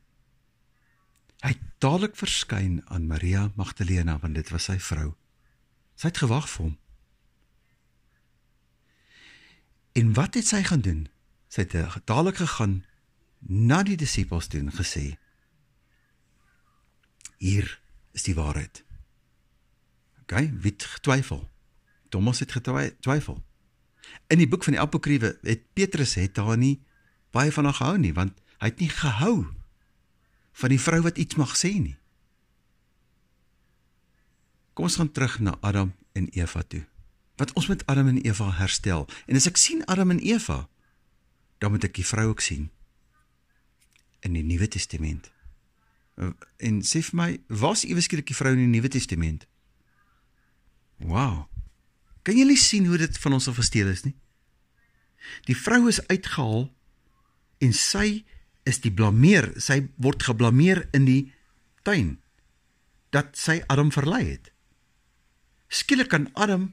Hy 1.41 1.55
het 1.55 1.63
dadelik 1.81 2.17
verskyn 2.21 2.83
aan 2.93 3.09
Maria 3.09 3.51
Magdalena 3.57 4.19
want 4.21 4.37
dit 4.37 4.49
was 4.53 4.69
sy 4.69 4.77
vrou. 4.79 5.15
Sy 5.97 6.11
het 6.13 6.21
gewag 6.21 6.49
vir 6.53 6.65
hom. 6.67 6.77
En 9.97 10.13
wat 10.15 10.37
het 10.37 10.47
sy 10.47 10.63
gaan 10.69 10.85
doen? 10.85 11.07
Sy 11.49 11.65
het 11.65 12.05
dadelik 12.07 12.41
gegaan 12.41 12.83
na 13.41 13.83
die 13.83 13.97
disippels 13.97 14.51
toe 14.53 14.61
en 14.61 14.73
gesê: 14.73 15.17
Hier 17.41 17.81
is 18.13 18.23
die 18.29 18.37
waarheid. 18.37 18.85
OK, 20.23 20.37
wie 20.61 20.77
twyfel? 20.77 21.49
Thomas 22.11 22.39
het 22.39 22.53
getwyfel. 22.53 23.41
In 24.29 24.39
die 24.39 24.49
boek 24.49 24.65
van 24.67 24.77
die 24.77 24.83
Apokriewe 24.83 25.39
het 25.43 25.73
Petrus 25.73 26.15
het 26.19 26.35
daar 26.35 26.59
nie 26.59 26.83
baie 27.31 27.53
van 27.53 27.71
gehou 27.75 27.97
nie 27.99 28.13
want 28.13 28.39
hy 28.59 28.71
het 28.73 28.81
nie 28.83 28.91
gehou 28.91 29.47
van 30.53 30.73
die 30.73 30.81
vrou 30.81 31.01
wat 31.03 31.19
iets 31.19 31.39
mag 31.41 31.57
sê 31.59 31.73
nie. 31.79 31.97
Kom 34.75 34.89
ons 34.89 34.97
gaan 35.01 35.13
terug 35.13 35.39
na 35.41 35.57
Adam 35.61 35.93
en 36.13 36.29
Eva 36.37 36.63
toe. 36.63 36.85
Wat 37.37 37.53
ons 37.53 37.67
met 37.67 37.87
Adam 37.87 38.09
en 38.09 38.21
Eva 38.23 38.51
herstel. 38.59 39.07
En 39.27 39.37
as 39.37 39.49
ek 39.49 39.59
sien 39.61 39.85
Adam 39.87 40.11
en 40.11 40.23
Eva, 40.25 40.69
dan 41.59 41.73
moet 41.75 41.85
ek 41.85 41.99
die 42.01 42.07
vrou 42.07 42.31
ook 42.33 42.41
sien 42.45 42.71
in 44.21 44.37
die 44.37 44.45
Nuwe 44.45 44.69
Testament. 44.69 45.31
En 46.61 46.81
sê 46.85 47.01
vir 47.05 47.17
my, 47.17 47.31
was 47.49 47.87
ewe 47.89 48.03
skielik 48.05 48.29
die 48.29 48.37
vrou 48.37 48.53
in 48.53 48.65
die 48.67 48.73
Nuwe 48.73 48.91
Testament? 48.93 49.47
Wow. 51.01 51.47
Kan 52.23 52.37
julle 52.37 52.57
sien 52.61 52.89
hoe 52.89 52.99
dit 53.01 53.19
van 53.23 53.37
ons 53.37 53.49
af 53.49 53.57
gesteel 53.57 53.89
is 53.93 54.05
nie? 54.05 54.17
Die 55.49 55.57
vrou 55.57 55.87
is 55.89 56.01
uitgehaal 56.09 56.69
en 57.65 57.73
sy 57.77 58.23
is 58.69 58.81
die 58.85 58.93
blameer, 58.93 59.51
sy 59.61 59.83
word 60.03 60.25
geblameer 60.27 60.85
in 60.97 61.07
die 61.09 61.23
tuin 61.87 62.19
dat 63.15 63.35
sy 63.39 63.61
Adam 63.73 63.91
verlei 63.95 64.23
het. 64.29 64.53
Skielik 65.71 66.11
kan 66.13 66.29
Adam 66.35 66.71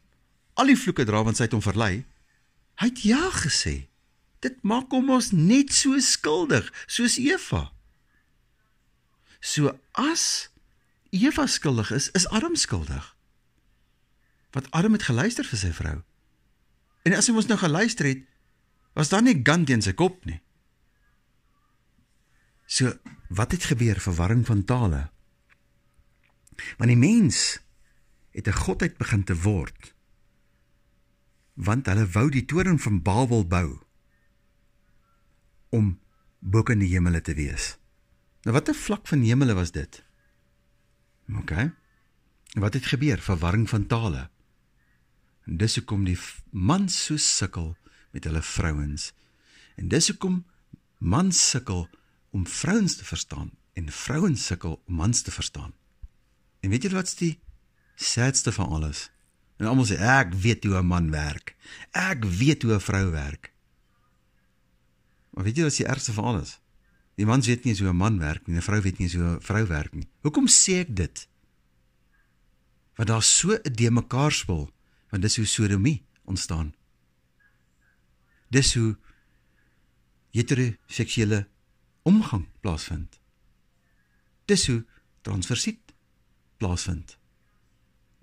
al 0.57 0.71
die 0.71 0.77
vloeke 0.77 1.05
dra 1.07 1.23
want 1.25 1.39
sy 1.39 1.47
het 1.47 1.55
hom 1.55 1.63
verlei. 1.65 2.05
Hy 2.81 2.89
het 2.91 3.01
ja 3.05 3.29
gesê. 3.33 3.87
Dit 4.45 4.59
maak 4.61 4.93
hom 4.93 5.09
ons 5.13 5.31
net 5.33 5.73
so 5.73 5.97
skuldig 6.01 6.69
soos 6.85 7.17
Eva. 7.21 7.67
So 9.41 9.73
as 9.97 10.49
Eva 11.13 11.47
skuldig 11.49 11.91
is, 11.95 12.11
is 12.17 12.27
Adam 12.29 12.57
skuldig 12.57 13.13
wat 14.55 14.71
Adam 14.73 14.95
het 14.95 15.03
geluister 15.05 15.45
vir 15.45 15.59
sy 15.59 15.69
vrou. 15.75 15.97
En 17.05 17.13
as 17.13 17.27
hy 17.29 17.33
mos 17.35 17.45
nou 17.45 17.59
geluister 17.61 18.07
het, 18.09 18.23
was 18.97 19.11
daar 19.11 19.21
nie 19.21 19.35
gant 19.45 19.69
in 19.69 19.83
sy 19.85 19.93
kop 19.93 20.23
nie. 20.25 20.39
So, 22.67 22.91
wat 23.31 23.51
het 23.55 23.63
gebeur? 23.63 23.99
Verwarring 23.99 24.45
van 24.45 24.63
tale. 24.67 25.07
Want 26.77 26.91
die 26.91 26.99
mens 26.99 27.59
het 28.35 28.47
'n 28.47 28.61
godheid 28.63 28.97
begin 28.97 29.23
te 29.23 29.35
word. 29.41 29.95
Want 31.53 31.85
hulle 31.85 32.07
wou 32.07 32.29
die 32.29 32.45
toren 32.45 32.79
van 32.79 33.01
Babel 33.01 33.47
bou 33.47 33.79
om 35.69 35.99
bo 36.39 36.61
in 36.61 36.79
die 36.79 36.91
hemele 36.91 37.21
te 37.21 37.33
wees. 37.33 37.77
Nou 38.41 38.53
watter 38.55 38.75
vlak 38.75 39.07
van 39.07 39.21
hemele 39.21 39.53
was 39.53 39.71
dit? 39.71 40.03
OK. 41.35 41.51
Wat 42.51 42.73
het 42.73 42.85
gebeur? 42.85 43.19
Verwarring 43.19 43.69
van 43.69 43.87
tale. 43.87 44.29
En 45.43 45.57
dis 45.57 45.75
hoekom 45.75 46.03
die 46.03 46.19
man 46.51 46.89
so 46.89 47.17
sukkel 47.17 47.75
met 48.11 48.23
hulle 48.23 48.41
vrouens. 48.41 49.13
En 49.75 49.87
dis 49.87 50.07
hoekom 50.07 50.45
mans 50.97 51.49
sukkel 51.49 51.89
om 52.37 52.47
vrouens 52.47 52.95
te 52.95 53.05
verstaan 53.05 53.49
en 53.73 53.91
vrouens 53.91 54.45
sukkel 54.45 54.81
om 54.85 54.93
mans 54.93 55.21
te 55.21 55.31
verstaan. 55.31 55.73
En 56.61 56.69
weet 56.69 56.85
jy 56.85 56.91
wat's 56.93 57.17
die 57.17 57.39
sadste 57.95 58.53
van 58.53 58.69
alles? 58.77 59.07
En 59.57 59.65
almal 59.71 59.87
sê 59.89 59.97
ek 59.97 60.35
weet 60.37 60.67
hoe 60.69 60.77
'n 60.77 60.85
man 60.85 61.09
werk. 61.09 61.55
Ek 61.91 62.25
weet 62.41 62.61
hoe 62.61 62.75
'n 62.77 62.85
vrou 62.89 63.09
werk. 63.11 63.53
Maar 65.33 65.43
weet 65.43 65.57
jy 65.57 65.63
wat 65.63 65.77
die 65.77 65.89
ergste 65.93 66.13
van 66.13 66.23
alles? 66.23 66.59
Die 67.15 67.25
man 67.25 67.41
weet 67.41 67.63
nie 67.63 67.77
hoe 67.77 67.89
'n 67.89 67.95
man 68.05 68.19
werk 68.19 68.47
nie, 68.47 68.57
'n 68.57 68.61
vrou 68.69 68.81
weet 68.81 68.97
nie 68.97 69.09
hoe 69.09 69.35
'n 69.35 69.41
vrou 69.41 69.65
werk 69.65 69.93
nie. 69.93 70.07
Hoekom 70.21 70.47
sê 70.47 70.73
ek 70.85 70.95
dit? 70.95 71.27
Want 72.95 73.09
daar's 73.09 73.37
so 73.37 73.53
'n 73.53 73.73
de 73.73 73.91
mekaar 73.91 74.31
spul, 74.31 74.69
want 75.09 75.21
dis 75.21 75.35
hoe 75.35 75.45
sodomie 75.45 76.05
ontstaan. 76.25 76.75
Dis 78.49 78.73
hoe 78.73 78.97
heteroseksuele 80.31 81.47
omgang 82.07 82.47
plaasvind. 82.63 83.19
Dis 84.47 84.67
hoe 84.71 84.81
transversiet 85.27 85.93
plaasvind. 86.57 87.17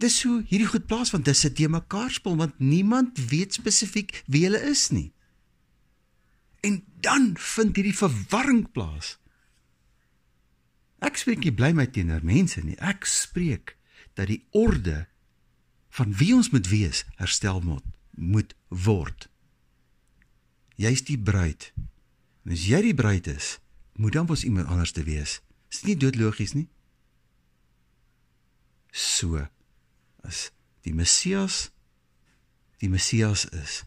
Dis 0.01 0.23
hoe 0.25 0.43
hierdie 0.49 0.69
goed 0.69 0.87
plaasvind. 0.91 1.25
Dis 1.25 1.45
'n 1.45 1.55
de 1.55 1.69
mekaar 1.69 2.11
spul 2.11 2.37
want 2.37 2.59
niemand 2.59 3.19
weet 3.29 3.53
spesifiek 3.53 4.23
wie 4.27 4.45
hulle 4.45 4.61
is 4.61 4.89
nie. 4.91 5.13
En 6.61 6.85
dan 7.01 7.37
vind 7.37 7.77
hierdie 7.77 7.97
verwarring 7.97 8.73
plaas. 8.73 9.19
Ek 10.99 11.17
spreek 11.17 11.45
nie 11.45 11.53
bly 11.53 11.73
my 11.73 11.87
teenoor 11.87 12.25
mense 12.25 12.61
nie. 12.65 12.77
Ek 12.81 13.05
spreek 13.05 13.77
dat 14.15 14.27
die 14.27 14.47
orde 14.51 15.07
van 15.95 16.15
wie 16.17 16.35
ons 16.35 16.51
moet 16.51 16.69
wees 16.69 17.05
herstel 17.21 17.61
moet 17.61 17.85
moet 18.15 18.55
word. 18.69 19.29
Jy's 20.79 21.03
die 21.07 21.19
bruid. 21.19 21.73
En 22.45 22.55
as 22.55 22.67
jy 22.67 22.81
die 22.83 22.95
bruid 22.95 23.27
is, 23.27 23.59
moet 23.95 24.13
dan 24.13 24.27
mos 24.27 24.45
iemand 24.45 24.67
anders 24.67 24.93
te 24.93 25.03
wees. 25.03 25.41
Is 25.69 25.81
dit 25.81 25.95
nie 25.95 25.97
doodlogies 25.97 26.55
nie? 26.55 26.69
So 28.91 29.47
as 30.23 30.51
die 30.87 30.95
Messias 30.95 31.71
die 32.83 32.91
Messias 32.91 33.47
is, 33.49 33.85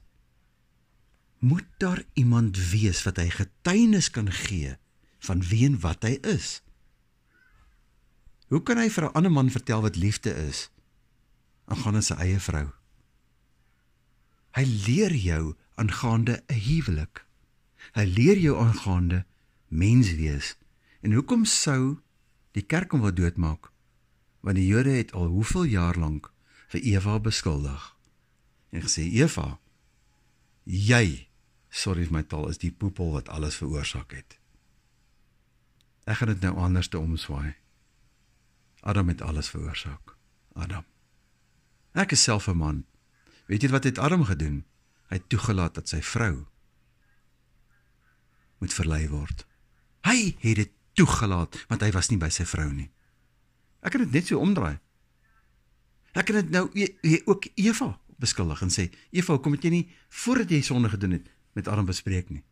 moet 1.37 1.65
daar 1.77 2.01
iemand 2.13 2.57
wees 2.71 3.03
wat 3.05 3.19
hy 3.21 3.27
getuienis 3.29 4.09
kan 4.09 4.31
gee 4.33 4.73
van 5.27 5.43
wie 5.45 5.65
en 5.67 5.77
wat 5.83 6.07
hy 6.07 6.15
is. 6.25 6.61
Hoe 8.49 8.63
kan 8.63 8.79
hy 8.81 8.89
vir 8.89 9.05
'n 9.05 9.13
ander 9.13 9.31
man 9.31 9.53
vertel 9.53 9.81
wat 9.85 9.95
liefde 9.95 10.33
is 10.33 10.69
aangaande 11.67 12.01
sy 12.01 12.15
eie 12.23 12.39
vrou? 12.39 12.71
Hy 14.57 14.63
leer 14.65 15.13
jou 15.13 15.55
aangaande 15.75 16.43
'n 16.47 16.61
huwelik. 16.67 17.25
Hy 17.93 18.05
leer 18.05 18.37
jou 18.37 18.57
aangaande 18.57 19.25
mens 19.67 20.13
wees. 20.15 20.55
En 21.01 21.13
hoekom 21.13 21.45
sou 21.45 21.99
die 22.51 22.65
kerk 22.65 22.91
hom 22.91 23.01
wil 23.05 23.13
doodmaak? 23.13 23.71
Want 24.41 24.55
die 24.59 24.67
Jode 24.67 24.95
het 24.97 25.13
al 25.13 25.27
hoeveel 25.27 25.63
jaar 25.63 25.97
lank 25.97 26.31
vir 26.71 26.81
Eva 26.81 27.19
beskuldig. 27.19 27.95
En 28.69 28.83
gesê 28.83 29.05
Eva, 29.19 29.59
jy, 30.63 31.27
sorry 31.69 32.07
vir 32.07 32.19
my 32.19 32.23
taal, 32.23 32.49
is 32.51 32.59
die 32.61 32.71
poepel 32.71 33.13
wat 33.15 33.29
alles 33.29 33.59
veroorsaak 33.59 34.11
het. 34.15 34.39
Ek 36.07 36.19
gaan 36.19 36.31
dit 36.31 36.43
nou 36.43 36.55
anders 36.55 36.87
te 36.87 36.99
omswaai. 36.99 37.55
Adam 38.87 39.07
het 39.11 39.21
alles 39.21 39.49
veroorsaak. 39.51 40.15
Adam. 40.55 40.85
Ek 41.93 42.11
is 42.11 42.23
self 42.23 42.47
'n 42.47 42.57
man. 42.57 42.85
Weet 43.47 43.61
jy 43.61 43.69
wat 43.69 43.83
het 43.83 43.97
Adam 43.97 44.23
gedoen? 44.23 44.65
Hy 45.09 45.15
het 45.15 45.29
toegelaat 45.29 45.75
dat 45.75 45.89
sy 45.89 46.01
vrou 46.01 46.45
moet 48.57 48.73
verlei 48.73 49.07
word. 49.09 49.45
Hy 50.07 50.33
het 50.41 50.61
dit 50.63 50.73
toegelaat 50.97 51.57
want 51.69 51.83
hy 51.83 51.91
was 51.95 52.09
nie 52.11 52.19
by 52.21 52.29
sy 52.33 52.47
vrou 52.47 52.69
nie. 52.71 52.89
Ek 53.83 53.93
kan 53.93 54.03
dit 54.05 54.15
net 54.15 54.29
so 54.29 54.41
omdraai. 54.41 54.77
Ek 56.17 56.29
kan 56.29 56.39
dit 56.39 56.53
nou 56.53 56.65
e, 56.73 56.87
e, 57.05 57.21
ook 57.29 57.49
Eva 57.59 57.91
beskuldig 58.17 58.63
en 58.65 58.71
sê 58.73 58.87
Eva, 59.13 59.37
kom 59.37 59.53
het 59.53 59.67
jy 59.67 59.73
nie 59.73 59.87
voordat 60.23 60.53
jy 60.55 60.63
sonde 60.65 60.89
gedoen 60.89 61.19
het 61.19 61.27
met 61.57 61.67
Adam 61.69 61.85
bespreek 61.89 62.31
nie. 62.33 62.43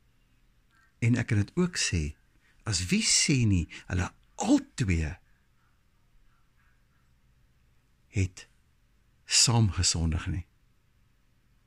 En 1.01 1.17
ek 1.17 1.31
kan 1.31 1.41
dit 1.41 1.53
ook 1.57 1.79
sê 1.81 2.03
as 2.69 2.83
wie 2.91 3.03
sê 3.05 3.43
nie 3.47 3.65
hulle 3.87 4.09
albei 4.41 5.15
het 8.15 8.45
saam 9.25 9.71
gesondig 9.75 10.27
nie. 10.31 10.45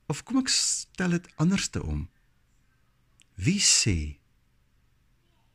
Of 0.09 0.23
kom 0.25 0.41
ek 0.41 0.49
stel 0.53 1.17
dit 1.19 1.27
anderste 1.37 1.83
om? 1.85 2.07
Wie 3.37 3.61
sê 3.61 4.18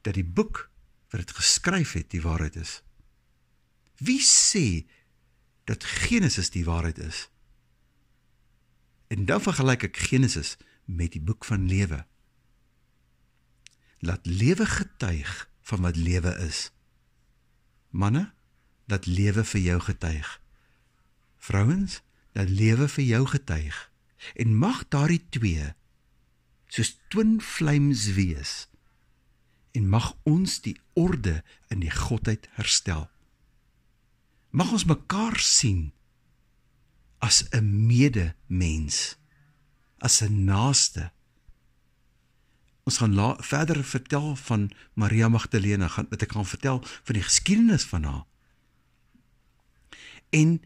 dat 0.04 0.18
die 0.20 0.28
boek 0.28 0.68
wat 1.12 1.24
dit 1.24 1.36
geskryf 1.38 1.96
het 1.98 2.12
die 2.12 2.22
waarheid 2.22 2.56
is? 2.60 2.82
Wie 4.04 4.22
sê 4.22 4.86
dat 5.70 5.84
Genesis 5.84 6.52
die 6.52 6.66
waarheid 6.68 7.00
is? 7.00 7.28
En 9.08 9.26
dan 9.30 9.42
vergelyk 9.42 9.88
ek 9.90 10.02
Genesis 10.10 10.58
met 10.86 11.14
die 11.16 11.22
boek 11.22 11.46
van 11.46 11.68
lewe. 11.70 12.04
Laat 14.04 14.26
lewe 14.28 14.66
getuig 14.68 15.50
van 15.62 15.86
wat 15.86 15.96
lewe 15.96 16.34
is. 16.44 16.72
Manne, 17.90 18.34
laat 18.92 19.06
lewe 19.06 19.46
vir 19.48 19.62
jou 19.62 19.80
getuig. 19.80 20.42
Vrouens, 21.38 22.02
dat 22.34 22.50
lewe 22.50 22.88
vir 22.90 23.04
jou 23.04 23.26
getuig 23.30 23.90
en 24.34 24.58
mag 24.58 24.84
daardie 24.88 25.22
twee 25.30 25.74
soos 26.72 26.94
twin 27.14 27.38
flames 27.42 28.06
wees 28.18 28.54
en 29.74 29.90
mag 29.90 30.14
ons 30.30 30.60
die 30.62 30.76
orde 30.94 31.42
in 31.74 31.82
die 31.82 31.92
godheid 31.92 32.48
herstel. 32.58 33.08
Mag 34.54 34.72
ons 34.76 34.86
mekaar 34.86 35.40
sien 35.42 35.92
as 37.24 37.44
'n 37.50 37.88
medemens, 37.88 39.18
as 39.98 40.22
'n 40.22 40.46
naaste. 40.46 41.12
Ons 42.84 42.98
gaan 42.98 43.16
la, 43.16 43.38
verder 43.40 43.84
vertel 43.84 44.36
van 44.36 44.72
Maria 44.94 45.30
Magdalena, 45.30 45.88
gaan 45.88 46.08
wat 46.10 46.22
ek 46.22 46.32
gaan 46.32 46.46
vertel 46.46 46.80
van 46.84 47.16
die 47.16 47.24
geskiedenis 47.24 47.84
van 47.84 48.04
haar. 48.04 48.26
En 50.30 50.62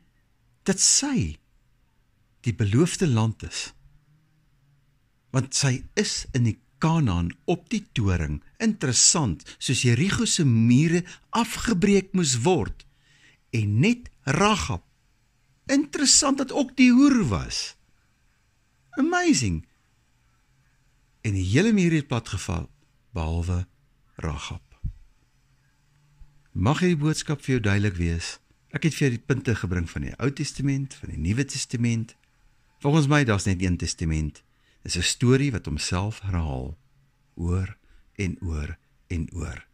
dat 0.64 0.80
sy 0.80 1.40
die 2.42 2.56
beloofde 2.56 3.08
land 3.08 3.44
is. 3.44 3.74
Want 5.30 5.56
sy 5.56 5.84
is 5.94 6.26
in 6.32 6.44
die 6.44 6.60
Kanaan 6.78 7.32
op 7.46 7.70
die 7.70 7.84
toring, 7.92 8.42
interessant, 8.62 9.44
soos 9.58 9.82
Jerigo 9.82 10.26
se 10.26 10.46
mure 10.46 11.04
afgebreek 11.30 12.14
moes 12.14 12.36
word 12.46 12.86
en 13.56 13.80
net 13.80 14.10
Ragab. 14.28 14.84
Interessant 15.72 16.38
dat 16.38 16.52
ook 16.52 16.76
die 16.78 16.92
hoer 16.92 17.24
was. 17.28 17.76
Amazing. 18.90 19.66
En 21.22 21.34
die 21.34 21.46
hele 21.48 21.74
muur 21.74 21.92
het 21.92 22.08
plat 22.08 22.28
geval 22.28 22.70
behalwe 23.16 23.66
Ragab. 24.16 24.64
Mag 26.52 26.80
hierdie 26.82 26.98
boodskap 26.98 27.44
vir 27.46 27.58
jou 27.58 27.64
duidelik 27.70 27.98
wees. 28.00 28.38
Ek 28.74 28.88
het 28.88 28.96
vir 28.98 29.14
die 29.14 29.22
punte 29.22 29.54
gebring 29.56 29.86
van 29.90 30.08
die 30.08 30.16
Ou 30.18 30.32
Testament, 30.34 30.96
van 30.98 31.14
die 31.14 31.20
Nuwe 31.22 31.46
Testament. 31.46 32.16
Volgens 32.82 33.08
my 33.08 33.24
daar's 33.24 33.46
net 33.46 33.62
een 33.62 33.78
testament. 33.78 34.44
Is 34.88 34.96
'n 34.96 35.04
storie 35.04 35.52
wat 35.52 35.66
homself 35.66 36.22
herhaal 36.24 36.78
oor 37.36 37.78
en 38.16 38.38
oor 38.40 38.78
en 39.08 39.28
oor. 39.34 39.68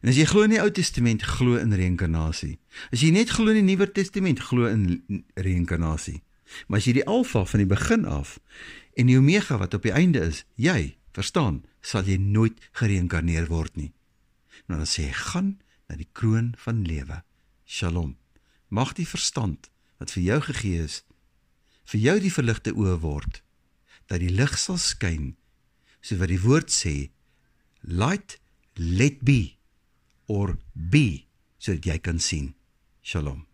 En 0.00 0.08
as 0.08 0.16
jy 0.16 0.24
glo 0.24 0.42
in 0.42 0.54
die 0.54 0.60
Ou 0.60 0.70
Testament, 0.70 1.22
glo 1.22 1.56
in 1.60 1.72
reïnkarnasie. 1.72 2.58
As 2.92 3.00
jy 3.00 3.10
net 3.10 3.30
glo 3.30 3.52
in 3.52 3.66
die 3.66 3.76
Nuwe 3.76 3.92
Testament, 3.92 4.40
glo 4.40 4.64
in 4.66 5.04
reïnkarnasie. 5.36 6.22
Maar 6.68 6.78
as 6.78 6.88
jy 6.88 6.92
die 6.92 7.06
Alfa 7.06 7.44
van 7.44 7.58
die 7.58 7.68
begin 7.68 8.04
af 8.04 8.40
en 8.96 9.06
die 9.06 9.18
Omega 9.18 9.58
wat 9.58 9.74
op 9.74 9.82
die 9.82 9.92
einde 9.92 10.20
is, 10.20 10.44
jy, 10.56 10.96
verstaan, 11.12 11.64
sal 11.82 12.08
jy 12.08 12.16
nooit 12.16 12.56
gereïnkarneer 12.72 13.46
word 13.52 13.76
nie. 13.76 13.92
Nou 14.66 14.78
dan 14.80 14.88
sê 14.88 15.04
hy, 15.04 15.12
gaan 15.12 15.60
na 15.88 15.96
die 16.00 16.08
kroon 16.12 16.54
van 16.56 16.84
lewe. 16.84 17.20
Shalom. 17.64 18.16
Mag 18.68 18.96
die 18.96 19.08
verstand 19.08 19.68
wat 19.98 20.16
vir 20.16 20.22
jou 20.22 20.40
gegee 20.40 20.80
is 20.88 21.04
vir 21.84 22.00
jou 22.00 22.20
die 22.20 22.32
verligte 22.32 22.72
oë 22.72 22.96
word 23.04 23.43
dat 24.10 24.20
die 24.20 24.32
lig 24.32 24.58
sal 24.58 24.78
skyn 24.78 25.34
so 26.04 26.18
wat 26.20 26.32
die 26.32 26.40
woord 26.42 26.72
sê 26.72 27.10
light 27.84 28.38
let 28.76 29.22
be 29.24 29.56
or 30.28 30.58
be 30.72 31.24
sodat 31.58 31.86
jy 31.88 31.98
kan 31.98 32.18
sien. 32.20 32.52
Shalom. 33.00 33.44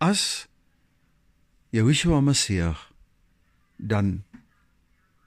As 0.00 0.48
Yeshua 1.72 2.20
Messia 2.24 2.74
dan 3.76 4.24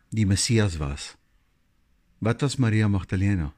die 0.09 0.25
Messias 0.25 0.77
was. 0.77 1.15
Wat 2.19 2.41
was 2.41 2.57
Maria 2.57 2.87
Magdalena? 2.87 3.53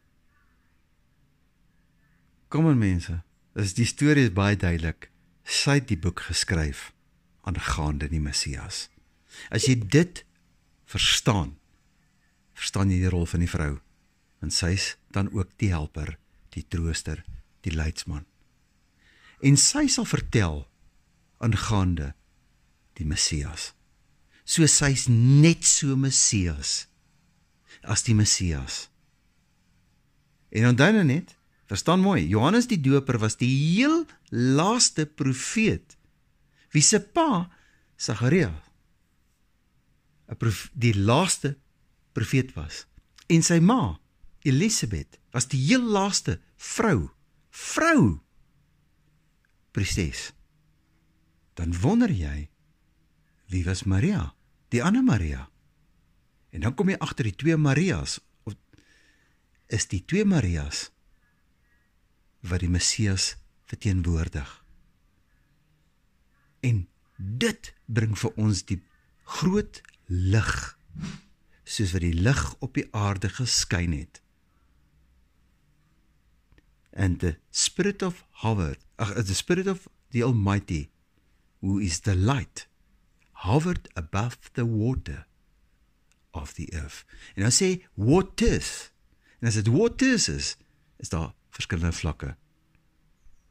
Kom 2.48 2.68
aan 2.68 2.80
mense, 2.80 3.24
is 3.56 3.74
die 3.76 3.88
storie 3.88 4.28
is 4.30 4.34
baie 4.36 4.56
duidelik. 4.56 5.10
Sy 5.44 5.80
het 5.80 5.90
die 5.92 6.00
boek 6.00 6.24
geskryf 6.30 6.92
aangaande 7.46 8.08
die 8.10 8.22
Messias. 8.24 8.88
As 9.50 9.68
jy 9.68 9.76
dit 9.80 10.24
verstaan, 10.90 11.56
verstaan 12.56 12.92
jy 12.92 13.02
die 13.04 13.12
rol 13.12 13.26
van 13.30 13.44
die 13.44 13.50
vrou, 13.50 13.74
want 14.40 14.54
sy's 14.54 14.96
dan 15.16 15.32
ook 15.34 15.56
die 15.62 15.72
helper, 15.74 16.18
die 16.56 16.66
trooster, 16.68 17.24
die 17.66 17.74
leidsman. 17.76 18.26
En 19.44 19.58
sy 19.60 19.88
sal 19.92 20.08
vertel 20.08 20.64
aangaande 21.44 22.14
die 22.96 23.06
Messias. 23.06 23.74
So 24.46 24.68
sy's 24.70 25.08
net 25.10 25.66
so 25.68 25.98
Messias 26.00 26.86
as 27.84 28.06
die 28.06 28.16
Messias. 28.16 28.86
En 30.56 30.70
onthou 30.72 30.92
nou 30.96 31.04
net, 31.04 31.34
verstaan 31.68 32.00
mooi, 32.00 32.24
Johannes 32.30 32.70
die 32.72 32.80
Doper 32.80 33.20
was 33.20 33.36
die 33.42 33.50
heel 33.50 34.06
laaste 34.30 35.06
profeet 35.06 35.98
wie 36.76 36.84
se 36.84 37.00
pa 37.00 37.50
Sagaria 37.98 38.50
'n 38.50 38.65
die 40.74 40.96
laaste 40.96 41.58
profeet 42.14 42.54
was. 42.54 42.86
En 43.28 43.44
sy 43.44 43.60
ma 43.60 44.00
Elisabeth 44.46 45.20
was 45.34 45.48
die 45.50 45.60
heel 45.68 45.84
laaste 45.84 46.40
vrou 46.56 47.10
vrou 47.50 48.20
presies 49.76 50.32
dan 51.56 51.74
wonder 51.80 52.12
jy 52.12 52.50
wie 53.54 53.64
was 53.64 53.84
Maria? 53.84 54.34
Die 54.74 54.84
ander 54.84 55.04
Maria. 55.04 55.50
En 56.50 56.66
dan 56.66 56.74
kom 56.76 56.90
jy 56.90 56.98
agter 57.00 57.28
die 57.30 57.36
twee 57.36 57.58
Marias 57.58 58.18
of 58.44 58.56
is 59.68 59.88
die 59.92 60.02
twee 60.06 60.26
Marias 60.26 60.90
wat 62.46 62.62
die 62.62 62.70
Messias 62.70 63.36
verteenwoordig. 63.70 64.50
En 66.66 66.86
dit 67.18 67.72
bring 67.86 68.18
vir 68.18 68.34
ons 68.42 68.66
die 68.66 68.82
groot 69.38 69.82
lig 70.08 70.78
soos 71.66 71.96
wat 71.96 72.04
die 72.06 72.14
lig 72.14 72.44
op 72.64 72.78
die 72.78 72.88
aarde 72.94 73.30
geskyn 73.30 73.96
het. 73.96 74.22
And 76.94 77.20
the 77.20 77.36
spirit 77.50 78.02
of 78.06 78.24
hovered, 78.44 78.80
ag 78.96 79.26
the 79.26 79.36
spirit 79.36 79.68
of 79.68 79.90
the 80.12 80.24
almighty 80.24 80.90
who 81.60 81.80
is 81.80 82.00
the 82.06 82.16
light 82.16 82.68
hovered 83.44 83.90
above 83.96 84.54
the 84.54 84.66
water 84.66 85.26
of 86.32 86.54
the 86.54 86.72
earth. 86.74 87.04
En 87.36 87.42
dan 87.42 87.52
sê 87.52 87.84
waters. 87.94 88.92
En 89.40 89.48
as 89.48 89.58
dit 89.60 89.68
waters 89.68 90.30
is, 90.30 90.56
is 90.98 91.10
daar 91.10 91.34
verskillende 91.50 91.94
vlakke 91.94 92.38